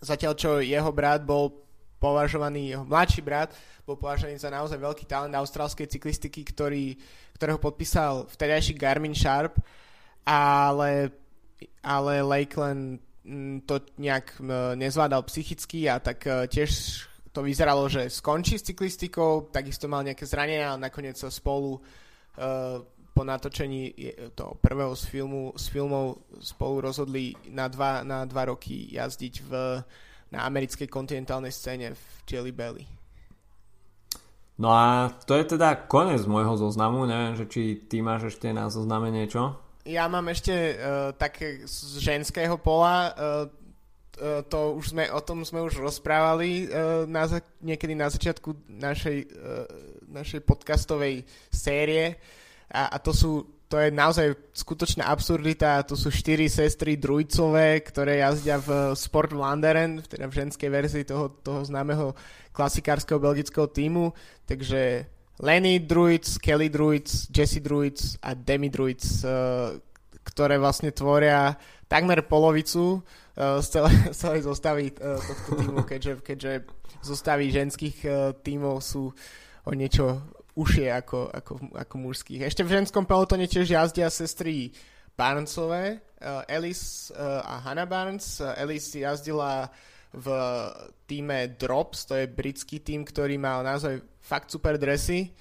Zatiaľ, 0.03 0.33
čo 0.35 0.59
jeho 0.59 0.91
brat 0.91 1.23
bol 1.23 1.63
považovaný, 1.95 2.75
jeho 2.75 2.83
mladší 2.83 3.23
brat 3.23 3.55
bol 3.87 3.95
považovaný 3.95 4.35
za 4.35 4.51
naozaj 4.51 4.75
veľký 4.75 5.07
talent 5.07 5.31
austrálskej 5.31 5.87
cyklistiky, 5.87 6.43
ktorý, 6.43 6.99
ktorého 7.39 7.55
podpísal 7.55 8.27
vtedajší 8.27 8.75
Garmin 8.75 9.15
Sharp, 9.15 9.55
ale, 10.27 11.15
ale 11.79 12.13
Lakeland 12.19 12.99
to 13.63 13.79
nejak 13.95 14.35
nezvládal 14.75 15.23
psychicky 15.31 15.87
a 15.87 16.03
tak 16.03 16.27
tiež 16.51 16.71
to 17.31 17.39
vyzeralo, 17.39 17.87
že 17.87 18.11
skončí 18.11 18.59
s 18.59 18.67
cyklistikou, 18.67 19.47
takisto 19.47 19.87
mal 19.87 20.03
nejaké 20.03 20.27
zranenia 20.27 20.75
a 20.75 20.79
nakoniec 20.79 21.15
sa 21.15 21.31
spolu 21.31 21.79
po 23.13 23.21
natočení 23.21 23.93
toho 24.33 24.57
prvého 24.57 24.97
z, 24.97 25.05
filmu, 25.05 25.53
z 25.53 25.69
filmov 25.69 26.25
spolu 26.41 26.89
rozhodli 26.89 27.37
na 27.53 27.69
dva, 27.69 28.01
na 28.01 28.25
dva 28.25 28.49
roky 28.49 28.89
jazdiť 28.89 29.33
v, 29.45 29.51
na 30.33 30.49
americkej 30.49 30.89
kontinentálnej 30.89 31.53
scéne 31.53 31.93
v 31.93 32.03
Jelly 32.25 32.49
Belly. 32.49 32.83
No 34.57 34.73
a 34.73 35.09
to 35.25 35.37
je 35.37 35.57
teda 35.57 35.89
koniec 35.89 36.25
môjho 36.29 36.57
zoznamu, 36.57 37.05
neviem, 37.09 37.33
že 37.37 37.45
či 37.49 37.85
ty 37.89 38.01
máš 38.05 38.37
ešte 38.37 38.53
na 38.53 38.69
zozname 38.69 39.09
niečo? 39.09 39.57
Ja 39.85 40.05
mám 40.09 40.29
ešte 40.29 40.53
uh, 40.53 40.73
také 41.17 41.65
z 41.65 42.01
ženského 42.01 42.57
pola, 42.61 43.13
uh, 43.13 43.49
to 44.45 44.77
už 44.77 44.93
sme, 44.93 45.09
o 45.09 45.21
tom 45.25 45.41
sme 45.41 45.65
už 45.65 45.81
rozprávali 45.81 46.69
uh, 46.69 47.09
na, 47.09 47.25
niekedy 47.65 47.97
na 47.97 48.13
začiatku 48.13 48.69
našej, 48.69 49.17
uh, 49.25 49.65
našej 50.05 50.45
podcastovej 50.45 51.25
série. 51.49 52.17
A, 52.71 52.93
a 52.93 52.97
to 53.01 53.11
sú 53.11 53.53
to 53.73 53.81
je 53.81 53.89
naozaj 53.89 54.53
skutočná 54.53 55.09
absurdita. 55.09 55.81
To 55.89 55.97
sú 55.97 56.13
štyri 56.13 56.45
sestry 56.45 56.93
Drujcové, 56.93 57.81
ktoré 57.81 58.21
jazdia 58.21 58.61
v 58.61 58.93
Sport 58.93 59.33
Landeren, 59.33 59.97
teda 60.05 60.29
v 60.29 60.45
ženskej 60.45 60.69
verzii 60.69 61.01
toho, 61.09 61.33
toho 61.41 61.65
známeho 61.65 62.13
klasikárskeho 62.53 63.17
belgického 63.17 63.65
týmu. 63.65 64.13
Takže 64.45 65.09
Lenny 65.41 65.81
Druids, 65.81 66.37
Kelly 66.37 66.69
Druids, 66.69 67.25
Jesse 67.33 67.65
Druids 67.65 68.21
a 68.21 68.37
Demi 68.37 68.69
Druids, 68.69 69.25
uh, 69.25 69.73
ktoré 70.21 70.61
vlastne 70.61 70.93
tvoria 70.93 71.57
takmer 71.89 72.21
polovicu 72.29 73.01
uh, 73.01 73.57
z, 73.57 73.67
celé, 73.73 73.89
z 74.13 74.17
celej 74.21 74.41
zostavy 74.53 74.93
tohto 74.93 75.57
týmu, 75.57 75.81
keďže, 75.81 76.21
keďže 76.21 76.51
zostavy 77.01 77.49
ženských 77.49 78.05
týmov 78.45 78.85
sú 78.85 79.09
o 79.65 79.71
niečo 79.73 80.21
užšie 80.53 80.87
ako, 80.93 81.33
ako, 81.33 81.53
ako 81.73 81.95
mužských. 81.97 82.45
Ešte 82.45 82.61
v 82.61 82.77
ženskom 82.81 83.05
pelotone 83.09 83.49
tiež 83.49 83.73
jazdia 83.73 84.09
sestry 84.13 84.69
Barnesové, 85.13 86.01
uh, 86.21 86.41
Alice 86.49 87.13
uh, 87.13 87.41
a 87.45 87.61
Hannah 87.61 87.89
Barnes. 87.89 88.41
Uh, 88.41 88.53
Alice 88.57 88.97
jazdila 88.97 89.69
v 90.13 90.27
týme 91.09 91.57
Drops, 91.57 92.05
to 92.05 92.13
je 92.13 92.29
britský 92.29 92.85
tým, 92.85 93.01
ktorý 93.01 93.41
mal 93.41 93.65
názov 93.65 93.97
fakt 94.21 94.53
super 94.53 94.77
dresy. 94.77 95.33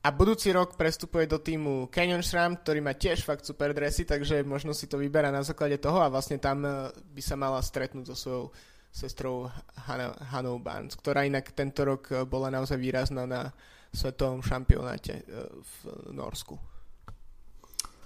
A 0.00 0.08
budúci 0.16 0.48
rok 0.48 0.80
prestupuje 0.80 1.28
do 1.28 1.36
týmu 1.36 1.92
Canyon 1.92 2.24
Shram, 2.24 2.56
ktorý 2.56 2.80
má 2.80 2.96
tiež 2.96 3.20
fakt 3.20 3.44
super 3.44 3.76
dresy, 3.76 4.08
takže 4.08 4.40
možno 4.48 4.72
si 4.72 4.88
to 4.88 4.96
vyberá 4.96 5.28
na 5.28 5.44
základe 5.44 5.76
toho 5.76 6.00
a 6.00 6.08
vlastne 6.08 6.40
tam 6.40 6.64
by 6.96 7.20
sa 7.20 7.36
mala 7.36 7.60
stretnúť 7.60 8.12
so 8.12 8.16
svojou 8.16 8.44
sestrou 8.88 9.52
Hanou 10.32 10.56
Barnes, 10.56 10.96
ktorá 10.96 11.28
inak 11.28 11.52
tento 11.52 11.84
rok 11.84 12.24
bola 12.24 12.48
naozaj 12.48 12.80
výrazná 12.80 13.28
na 13.28 13.52
svetovom 13.94 14.42
šampionáte 14.42 15.22
e, 15.22 15.24
v 15.48 15.74
Norsku. 16.12 16.58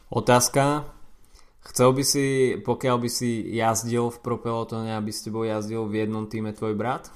Otázka. 0.09 0.85
Chcel 1.69 1.91
by 1.93 2.05
si, 2.07 2.27
pokiaľ 2.65 2.97
by 2.97 3.11
si 3.13 3.45
jazdil 3.53 4.09
v 4.09 4.19
propelotone, 4.25 4.95
aby 4.97 5.13
s 5.13 5.21
tebou 5.21 5.45
jazdil 5.45 5.85
v 5.85 6.07
jednom 6.07 6.25
týme 6.25 6.57
tvoj 6.57 6.73
brat? 6.73 7.13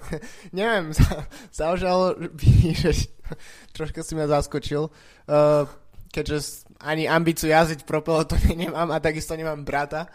Neviem, 0.56 0.96
zaužal 1.52 2.16
by, 2.16 2.50
že 2.72 3.12
troška 3.76 4.00
si 4.00 4.16
ma 4.16 4.24
zaskočil. 4.24 4.88
Uh, 5.28 5.68
keďže 6.10 6.64
ani 6.80 7.06
ambíciu 7.06 7.52
jazdiť 7.52 7.84
v 7.84 7.90
propelotone 7.90 8.56
nemám 8.56 8.88
a 8.88 8.98
takisto 9.04 9.36
nemám 9.36 9.68
brata. 9.68 10.08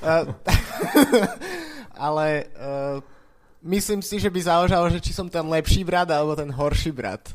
Uh, 0.00 0.32
ale 2.08 2.48
uh, 2.56 3.17
myslím 3.62 4.00
si, 4.02 4.20
že 4.22 4.30
by 4.30 4.40
záležalo, 4.42 4.86
že 4.90 5.02
či 5.02 5.12
som 5.14 5.26
ten 5.26 5.44
lepší 5.46 5.82
brat 5.82 6.10
alebo 6.10 6.38
ten 6.38 6.50
horší 6.50 6.92
brat. 6.94 7.22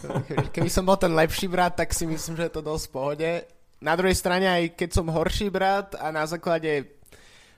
Eh, 0.00 0.48
keby 0.48 0.72
som 0.72 0.88
bol 0.88 0.96
ten 0.96 1.12
lepší 1.12 1.44
brat, 1.44 1.76
tak 1.76 1.92
si 1.92 2.08
myslím, 2.08 2.32
že 2.32 2.48
je 2.48 2.56
to 2.56 2.64
dosť 2.64 2.84
v 2.88 2.94
pohode. 2.96 3.30
Na 3.84 3.92
druhej 3.92 4.16
strane, 4.16 4.48
aj 4.48 4.72
keď 4.72 4.96
som 4.96 5.12
horší 5.12 5.52
brat 5.52 5.92
a 5.92 6.08
na 6.08 6.24
základe 6.24 6.88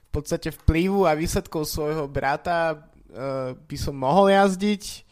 v 0.07 0.09
podstate 0.11 0.51
vplyvu 0.51 1.07
a 1.07 1.15
výsledkov 1.15 1.63
svojho 1.63 2.03
brata 2.11 2.75
uh, 2.75 3.55
by 3.55 3.77
som 3.79 3.95
mohol 3.95 4.27
jazdiť, 4.27 5.07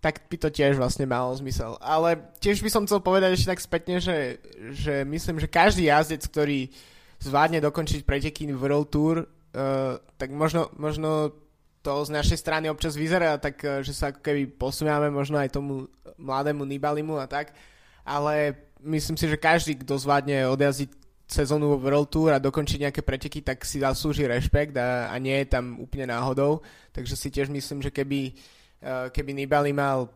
tak 0.00 0.24
by 0.32 0.36
to 0.40 0.48
tiež 0.48 0.80
vlastne 0.80 1.04
malo 1.04 1.36
zmysel. 1.36 1.76
Ale 1.84 2.16
tiež 2.40 2.64
by 2.64 2.72
som 2.72 2.88
chcel 2.88 3.04
povedať 3.04 3.36
ešte 3.36 3.52
tak 3.52 3.60
spätne, 3.60 4.00
že, 4.00 4.40
že 4.72 5.04
myslím, 5.04 5.36
že 5.36 5.52
každý 5.52 5.92
jazdec, 5.92 6.24
ktorý 6.24 6.72
zvládne 7.20 7.60
dokončiť 7.60 8.08
preteky 8.08 8.48
World 8.56 8.88
Tour, 8.88 9.28
uh, 9.28 10.00
tak 10.16 10.32
možno, 10.32 10.72
možno 10.80 11.36
to 11.80 12.04
z 12.04 12.10
našej 12.12 12.38
strany 12.38 12.68
občas 12.68 12.96
vyzerá 12.96 13.40
tak, 13.40 13.60
eh, 13.64 13.80
že 13.80 13.96
sa 13.96 14.12
ako 14.12 14.20
keby 14.20 14.52
posmiame 14.56 15.08
možno 15.08 15.40
aj 15.40 15.52
tomu 15.52 15.88
mladému 16.20 16.64
Nibalimu 16.68 17.16
a 17.16 17.26
tak, 17.26 17.56
ale 18.04 18.56
myslím 18.84 19.16
si, 19.16 19.28
že 19.28 19.40
každý, 19.40 19.80
kto 19.80 19.96
zvládne 19.96 20.48
odjazdiť 20.48 20.90
sezónu 21.30 21.76
vo 21.76 21.78
World 21.78 22.10
Tour 22.10 22.34
a 22.34 22.42
dokončiť 22.42 22.90
nejaké 22.90 23.00
preteky, 23.06 23.40
tak 23.40 23.62
si 23.62 23.78
zaslúži 23.78 24.26
rešpekt 24.26 24.74
a, 24.74 25.14
a 25.14 25.16
nie 25.22 25.38
je 25.46 25.46
tam 25.46 25.78
úplne 25.78 26.10
náhodou. 26.10 26.58
Takže 26.90 27.14
si 27.14 27.30
tiež 27.30 27.46
myslím, 27.54 27.80
že 27.80 27.94
keby, 27.94 28.34
eh, 28.82 29.06
keby 29.14 29.30
Nibali 29.32 29.70
mal 29.70 30.10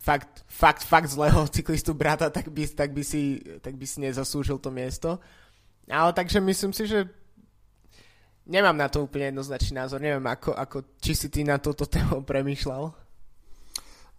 fakt, 0.00 0.42
fakt, 0.48 0.82
fakt 0.82 1.12
zlého 1.12 1.46
cyklistu 1.54 1.92
brata, 1.94 2.32
tak 2.32 2.48
by, 2.48 2.64
tak 2.72 2.90
by, 2.96 3.04
si, 3.04 3.44
tak 3.60 3.76
by 3.76 3.86
si 3.86 4.02
nezaslúžil 4.02 4.56
to 4.58 4.72
miesto. 4.72 5.20
Ale 5.84 6.16
takže 6.16 6.40
myslím 6.40 6.72
si, 6.72 6.88
že 6.88 7.04
nemám 8.48 8.76
na 8.76 8.88
to 8.88 9.04
úplne 9.04 9.32
jednoznačný 9.32 9.80
názor. 9.80 10.00
Neviem, 10.00 10.24
ako, 10.24 10.52
ako, 10.52 10.76
či 11.00 11.12
si 11.16 11.26
ty 11.32 11.44
na 11.44 11.60
toto 11.60 11.88
tému 11.88 12.24
premýšľal. 12.24 12.92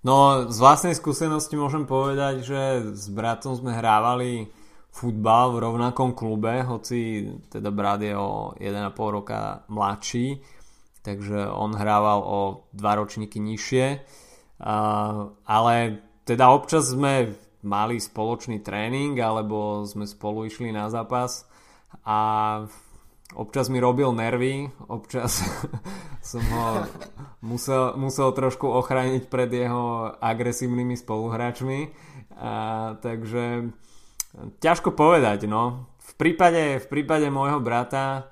No, 0.05 0.45
z 0.45 0.57
vlastnej 0.61 0.93
skúsenosti 0.93 1.57
môžem 1.57 1.89
povedať, 1.89 2.45
že 2.45 2.61
s 2.93 3.09
bratom 3.09 3.57
sme 3.57 3.73
hrávali 3.73 4.45
futbal 4.93 5.57
v 5.57 5.65
rovnakom 5.65 6.13
klube, 6.13 6.61
hoci 6.61 7.25
teda 7.49 7.73
brat 7.73 8.05
je 8.05 8.13
o 8.13 8.53
1,5 8.55 8.95
roka 8.95 9.65
mladší, 9.65 10.39
takže 11.01 11.49
on 11.49 11.73
hrával 11.73 12.21
o 12.21 12.39
dva 12.69 13.01
ročníky 13.01 13.41
nižšie. 13.41 13.85
Ale 15.41 15.73
teda 16.23 16.53
občas 16.53 16.93
sme 16.93 17.33
mali 17.65 17.97
spoločný 17.97 18.61
tréning, 18.61 19.17
alebo 19.17 19.83
sme 19.89 20.05
spolu 20.05 20.45
išli 20.45 20.69
na 20.69 20.87
zápas 20.87 21.49
a 22.05 22.61
občas 23.35 23.67
mi 23.67 23.83
robil 23.83 24.09
nervy, 24.15 24.71
občas 24.87 25.43
som 26.25 26.41
ho 26.41 26.67
musel, 27.43 27.93
musel 27.99 28.31
trošku 28.31 28.65
ochrániť 28.65 29.27
pred 29.27 29.51
jeho 29.51 30.15
agresívnymi 30.17 30.95
spoluhráčmi. 30.95 31.91
A, 32.35 32.53
takže 32.99 33.71
ťažko 34.59 34.95
povedať, 34.95 35.47
no. 35.47 35.91
V 36.01 36.13
prípade, 36.15 36.79
v 36.79 36.87
prípade 36.87 37.27
môjho 37.27 37.59
brata 37.59 38.31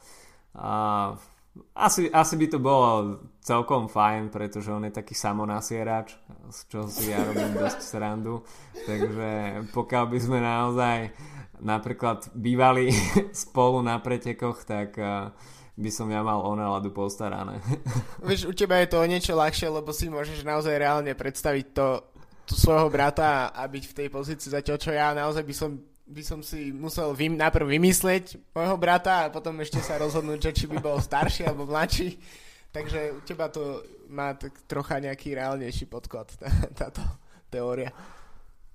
a, 0.55 1.13
asi, 1.75 2.09
asi 2.09 2.33
by 2.39 2.47
to 2.49 2.59
bolo 2.59 3.19
celkom 3.43 3.91
fajn, 3.91 4.31
pretože 4.31 4.71
on 4.71 4.87
je 4.87 4.95
taký 4.95 5.13
samonasierač, 5.13 6.15
z 6.49 6.59
čoho 6.71 6.87
si 6.87 7.11
ja 7.11 7.19
robím 7.21 7.53
dosť 7.59 7.79
srandu. 7.83 8.41
Takže 8.87 9.29
pokiaľ 9.75 10.03
by 10.07 10.17
sme 10.17 10.39
naozaj 10.39 10.97
napríklad 11.63 12.29
bývali 12.35 12.91
spolu 13.47 13.79
na 13.79 13.97
pretekoch, 13.97 14.67
tak 14.67 14.99
eh, 14.99 15.31
by 15.73 15.89
som 15.89 16.05
ja 16.11 16.21
mal 16.21 16.43
o 16.43 16.53
náladu 16.53 16.93
postarané. 16.93 17.57
Vieš, 18.27 18.51
u 18.51 18.53
teba 18.53 18.77
je 18.83 18.91
to 18.93 19.01
o 19.01 19.09
niečo 19.09 19.33
ľahšie, 19.33 19.71
lebo 19.71 19.89
si 19.89 20.11
môžeš 20.11 20.45
naozaj 20.45 20.75
reálne 20.77 21.15
predstaviť 21.17 21.65
to, 21.73 21.87
to 22.45 22.53
svojho 22.53 22.91
brata 22.91 23.49
a 23.49 23.65
byť 23.65 23.83
v 23.89 23.97
tej 24.03 24.07
pozícii 24.11 24.53
zatiaľ, 24.53 24.77
čo 24.77 24.91
ja 24.93 25.15
naozaj 25.17 25.41
by 25.41 25.55
som, 25.55 25.81
by 26.05 26.21
som 26.21 26.39
si 26.45 26.69
musel 26.69 27.15
vym, 27.17 27.39
najprv 27.39 27.65
vymyslieť 27.65 28.53
môjho 28.53 28.77
brata 28.77 29.25
a 29.25 29.31
potom 29.33 29.57
ešte 29.63 29.81
sa 29.81 29.97
rozhodnúť, 29.97 30.51
že 30.51 30.55
či 30.61 30.65
by 30.69 30.77
bol 30.77 31.01
starší 31.01 31.49
alebo 31.49 31.65
mladší. 31.65 32.19
Takže 32.73 33.13
u 33.13 33.21
teba 33.21 33.53
to 33.53 33.85
má 34.09 34.33
tak 34.33 34.53
trocha 34.65 34.97
nejaký 34.97 35.37
reálnejší 35.37 35.85
podklad, 35.89 36.29
tá, 36.37 36.49
táto 36.85 37.01
teória. 37.49 37.93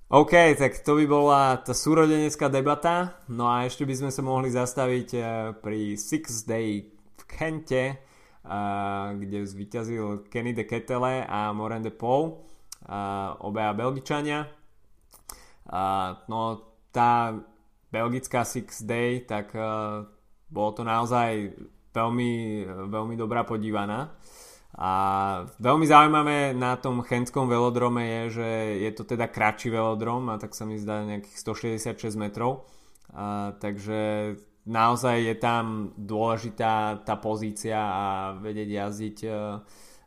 OK, 0.09 0.57
tak 0.57 0.81
to 0.81 0.97
by 0.97 1.05
bola 1.05 1.61
tá 1.61 1.77
súrodenecká 1.77 2.49
debata. 2.49 3.21
No 3.29 3.45
a 3.45 3.69
ešte 3.69 3.85
by 3.85 3.93
sme 3.93 4.09
sa 4.09 4.25
mohli 4.25 4.49
zastaviť 4.49 5.09
eh, 5.13 5.25
pri 5.61 6.01
Six 6.01 6.49
Day 6.49 6.81
v 6.89 7.23
Kente, 7.29 7.85
eh, 7.93 9.07
kde 9.21 9.45
zvíťazil 9.45 10.25
Kenny 10.33 10.57
de 10.57 10.65
Ketele 10.65 11.29
a 11.29 11.53
Moren 11.53 11.85
de 11.85 11.93
Paul, 11.93 12.41
eh, 12.41 13.29
obaja 13.45 13.77
Belgičania. 13.77 14.49
No 16.25 16.41
tá 16.89 17.37
belgická 17.93 18.49
Six 18.49 18.89
Day, 18.89 19.29
tak 19.29 19.53
bolo 20.49 20.71
to 20.73 20.81
naozaj 20.81 21.53
veľmi, 21.93 22.65
veľmi 22.89 23.15
dobrá 23.21 23.45
podívaná. 23.45 24.17
A 24.79 24.93
veľmi 25.59 25.91
zaujímavé 25.91 26.55
na 26.55 26.79
tom 26.79 27.03
chenskom 27.03 27.51
velodrome 27.51 28.07
je, 28.07 28.23
že 28.39 28.49
je 28.87 28.91
to 28.95 29.03
teda 29.03 29.27
kratší 29.27 29.75
velodrom 29.75 30.31
a 30.31 30.39
tak 30.39 30.55
sa 30.55 30.63
mi 30.63 30.79
zdá 30.79 31.03
nejakých 31.03 31.35
166 31.35 32.15
metrov. 32.15 32.63
A, 33.11 33.59
takže 33.59 34.35
naozaj 34.71 35.35
je 35.35 35.37
tam 35.43 35.91
dôležitá 35.99 37.03
tá 37.03 37.19
pozícia 37.19 37.75
a 37.75 38.05
vedieť 38.39 38.69
jazdiť 38.71 39.19
uh, 39.27 39.35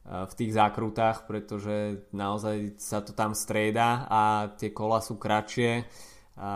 v 0.02 0.34
tých 0.34 0.52
zákrutách, 0.56 1.30
pretože 1.30 2.08
naozaj 2.16 2.80
sa 2.82 3.06
to 3.06 3.14
tam 3.14 3.38
strieda 3.38 4.10
a 4.10 4.22
tie 4.56 4.74
kola 4.74 4.98
sú 5.04 5.20
kratšie. 5.20 5.86
A 6.42 6.52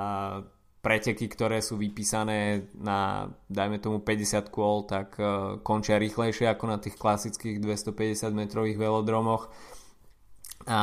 preteky, 0.85 1.25
ktoré 1.25 1.65
sú 1.65 1.81
vypísané 1.81 2.69
na, 2.77 3.25
dajme 3.49 3.81
tomu 3.81 4.05
50 4.05 4.53
kôl, 4.53 4.85
tak 4.85 5.17
uh, 5.17 5.57
končia 5.65 5.97
rýchlejšie 5.97 6.45
ako 6.45 6.65
na 6.69 6.77
tých 6.77 6.93
klasických 7.01 7.57
250 7.57 8.29
metrových 8.37 8.77
velodromoch. 8.77 9.49
A, 10.69 10.81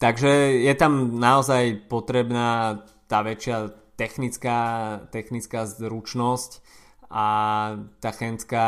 takže 0.00 0.64
je 0.64 0.74
tam 0.76 1.20
naozaj 1.20 1.92
potrebná 1.92 2.80
tá 3.08 3.20
väčšia 3.20 3.72
technická, 4.00 4.58
technická 5.12 5.68
zručnosť 5.68 6.64
a 7.12 7.26
tá 8.00 8.10
chenská 8.16 8.66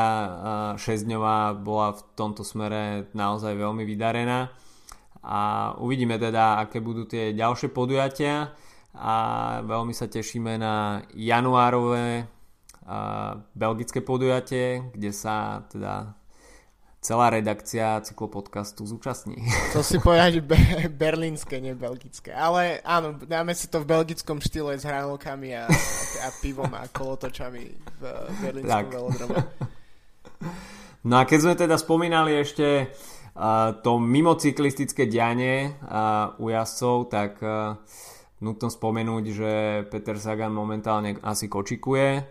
6-dňová 0.77 1.57
bola 1.65 1.97
v 1.97 2.01
tomto 2.13 2.45
smere 2.45 3.09
naozaj 3.17 3.57
veľmi 3.57 3.89
vydarená 3.89 4.53
a 5.25 5.73
uvidíme 5.81 6.21
teda, 6.21 6.61
aké 6.61 6.85
budú 6.85 7.09
tie 7.09 7.33
ďalšie 7.33 7.73
podujatia 7.73 8.53
a 8.95 9.17
veľmi 9.67 9.91
sa 9.91 10.07
tešíme 10.07 10.55
na 10.59 11.03
januárové 11.13 12.31
belgické 13.57 14.05
podujatie, 14.05 14.93
kde 14.93 15.11
sa 15.11 15.65
teda 15.73 16.15
celá 17.05 17.29
redakcia 17.29 18.01
cyklopodcastu 18.01 18.89
zúčastní. 18.89 19.37
To 19.77 19.85
si 19.85 20.01
povedať 20.01 20.41
be- 20.41 20.89
berlínske, 20.89 21.61
nie 21.61 21.77
belgické. 21.77 22.33
Ale 22.33 22.81
áno, 22.81 23.21
dáme 23.21 23.53
si 23.53 23.69
to 23.69 23.85
v 23.85 23.93
belgickom 23.93 24.41
štýle 24.41 24.81
s 24.81 24.89
hranolkami 24.89 25.53
a, 25.53 25.69
a 26.25 26.29
pivom 26.41 26.73
a 26.73 26.89
kolotočami 26.89 27.65
v 28.01 28.03
berlínskom 28.41 28.89
velodrome. 28.89 29.45
No 31.05 31.21
a 31.21 31.29
keď 31.29 31.39
sme 31.41 31.55
teda 31.57 31.77
spomínali 31.77 32.33
ešte 32.41 32.89
uh, 32.89 33.77
to 33.85 34.01
mimocyklistické 34.01 35.05
dianie 35.05 35.77
uh, 35.85 36.33
u 36.41 36.49
jazdcov, 36.49 37.13
tak 37.13 37.45
uh, 37.45 37.77
nutno 38.45 38.69
spomenúť, 38.69 39.25
že 39.33 39.53
Peter 39.89 40.21
Sagan 40.21 40.53
momentálne 40.53 41.17
asi 41.25 41.49
kočikuje 41.49 42.29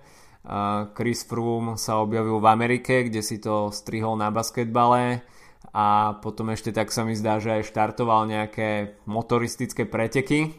Chris 0.93 1.23
Froome 1.23 1.79
sa 1.79 2.03
objavil 2.03 2.43
v 2.43 2.47
Amerike, 2.51 3.07
kde 3.07 3.23
si 3.23 3.39
to 3.39 3.71
strihol 3.71 4.19
na 4.19 4.27
basketbale 4.27 5.23
a 5.71 6.19
potom 6.19 6.51
ešte 6.51 6.75
tak 6.75 6.91
sa 6.91 7.07
mi 7.07 7.15
zdá, 7.15 7.39
že 7.39 7.63
aj 7.63 7.71
štartoval 7.71 8.27
nejaké 8.27 8.99
motoristické 9.07 9.87
preteky. 9.87 10.51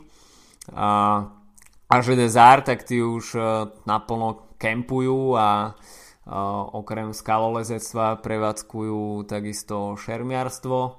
A 1.85 1.97
že 2.01 2.17
Desart, 2.17 2.67
tak 2.67 2.89
tí 2.89 2.99
už 2.99 3.37
e, 3.37 3.41
naplno 3.87 4.57
kempujú 4.59 5.37
a 5.37 5.71
e, 5.71 6.33
okrem 6.75 7.15
skalolezectva 7.15 8.19
prevádzkujú 8.25 9.29
takisto 9.29 9.95
šermiarstvo. 9.95 10.99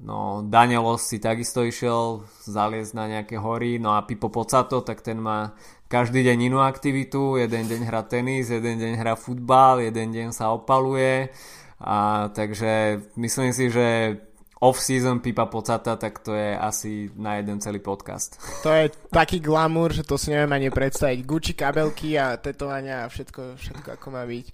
No, 0.00 0.44
Danielos 0.44 1.08
si 1.08 1.16
takisto 1.16 1.64
išiel 1.64 2.28
zaliesť 2.44 2.92
na 2.92 3.04
nejaké 3.08 3.40
hory, 3.40 3.80
no 3.80 3.96
a 3.96 4.04
Pipo 4.04 4.28
Pocato, 4.28 4.84
tak 4.84 5.00
ten 5.00 5.16
má 5.16 5.56
každý 5.88 6.26
deň 6.26 6.52
inú 6.52 6.58
aktivitu, 6.60 7.40
jeden 7.40 7.64
deň 7.64 7.80
hrá 7.86 8.02
tenis, 8.04 8.52
jeden 8.52 8.76
deň 8.76 8.92
hrá 9.00 9.14
futbal, 9.16 9.80
jeden 9.80 10.12
deň 10.12 10.28
sa 10.36 10.52
opaluje 10.52 11.32
a 11.80 12.28
takže 12.32 13.00
myslím 13.16 13.52
si, 13.52 13.70
že 13.70 14.18
off-season 14.60 15.20
Pipa 15.20 15.46
Pocata, 15.46 15.96
tak 15.96 16.18
to 16.24 16.32
je 16.32 16.56
asi 16.56 17.12
na 17.16 17.36
jeden 17.36 17.60
celý 17.60 17.78
podcast. 17.78 18.40
To 18.64 18.72
je 18.72 18.88
taký 19.12 19.40
glamour, 19.40 19.92
že 19.92 20.02
to 20.02 20.16
si 20.16 20.32
neviem 20.32 20.52
ani 20.52 20.68
predstaviť. 20.72 21.18
Gucci 21.22 21.52
kabelky 21.52 22.16
a 22.16 22.40
tetovania 22.40 23.04
a 23.04 23.10
všetko, 23.12 23.60
všetko 23.60 23.88
ako 24.00 24.06
má 24.10 24.24
byť. 24.24 24.46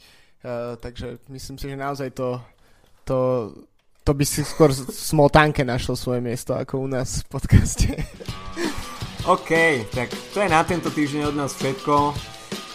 Uh, 0.42 0.74
takže 0.82 1.22
myslím 1.30 1.56
si, 1.56 1.70
že 1.70 1.78
naozaj 1.78 2.10
to, 2.18 2.42
to, 3.06 3.18
to 4.02 4.12
by 4.14 4.24
si 4.26 4.42
skôr 4.42 4.74
smotánke 4.74 5.62
našlo 5.62 5.94
svoje 5.94 6.18
miesto 6.18 6.54
ako 6.58 6.82
u 6.82 6.88
nás 6.90 7.22
v 7.22 7.26
podcaste. 7.30 7.88
OK, 9.22 9.50
tak 9.94 10.10
to 10.34 10.42
je 10.42 10.48
na 10.50 10.66
tento 10.66 10.90
týždeň 10.90 11.30
od 11.30 11.36
nás 11.38 11.54
všetko. 11.54 12.10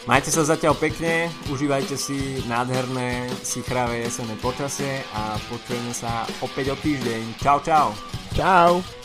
Majte 0.08 0.32
sa 0.32 0.48
zatiaľ 0.48 0.80
pekne, 0.80 1.28
užívajte 1.52 2.00
si 2.00 2.40
nádherné, 2.48 3.28
sichravé 3.44 4.08
jesenné 4.08 4.40
počasie 4.40 5.04
a 5.12 5.36
počujeme 5.52 5.92
sa 5.92 6.24
opäť 6.40 6.72
o 6.72 6.80
týždeň. 6.80 7.44
Čau, 7.44 7.60
čau. 7.60 7.92
Čau. 8.32 8.97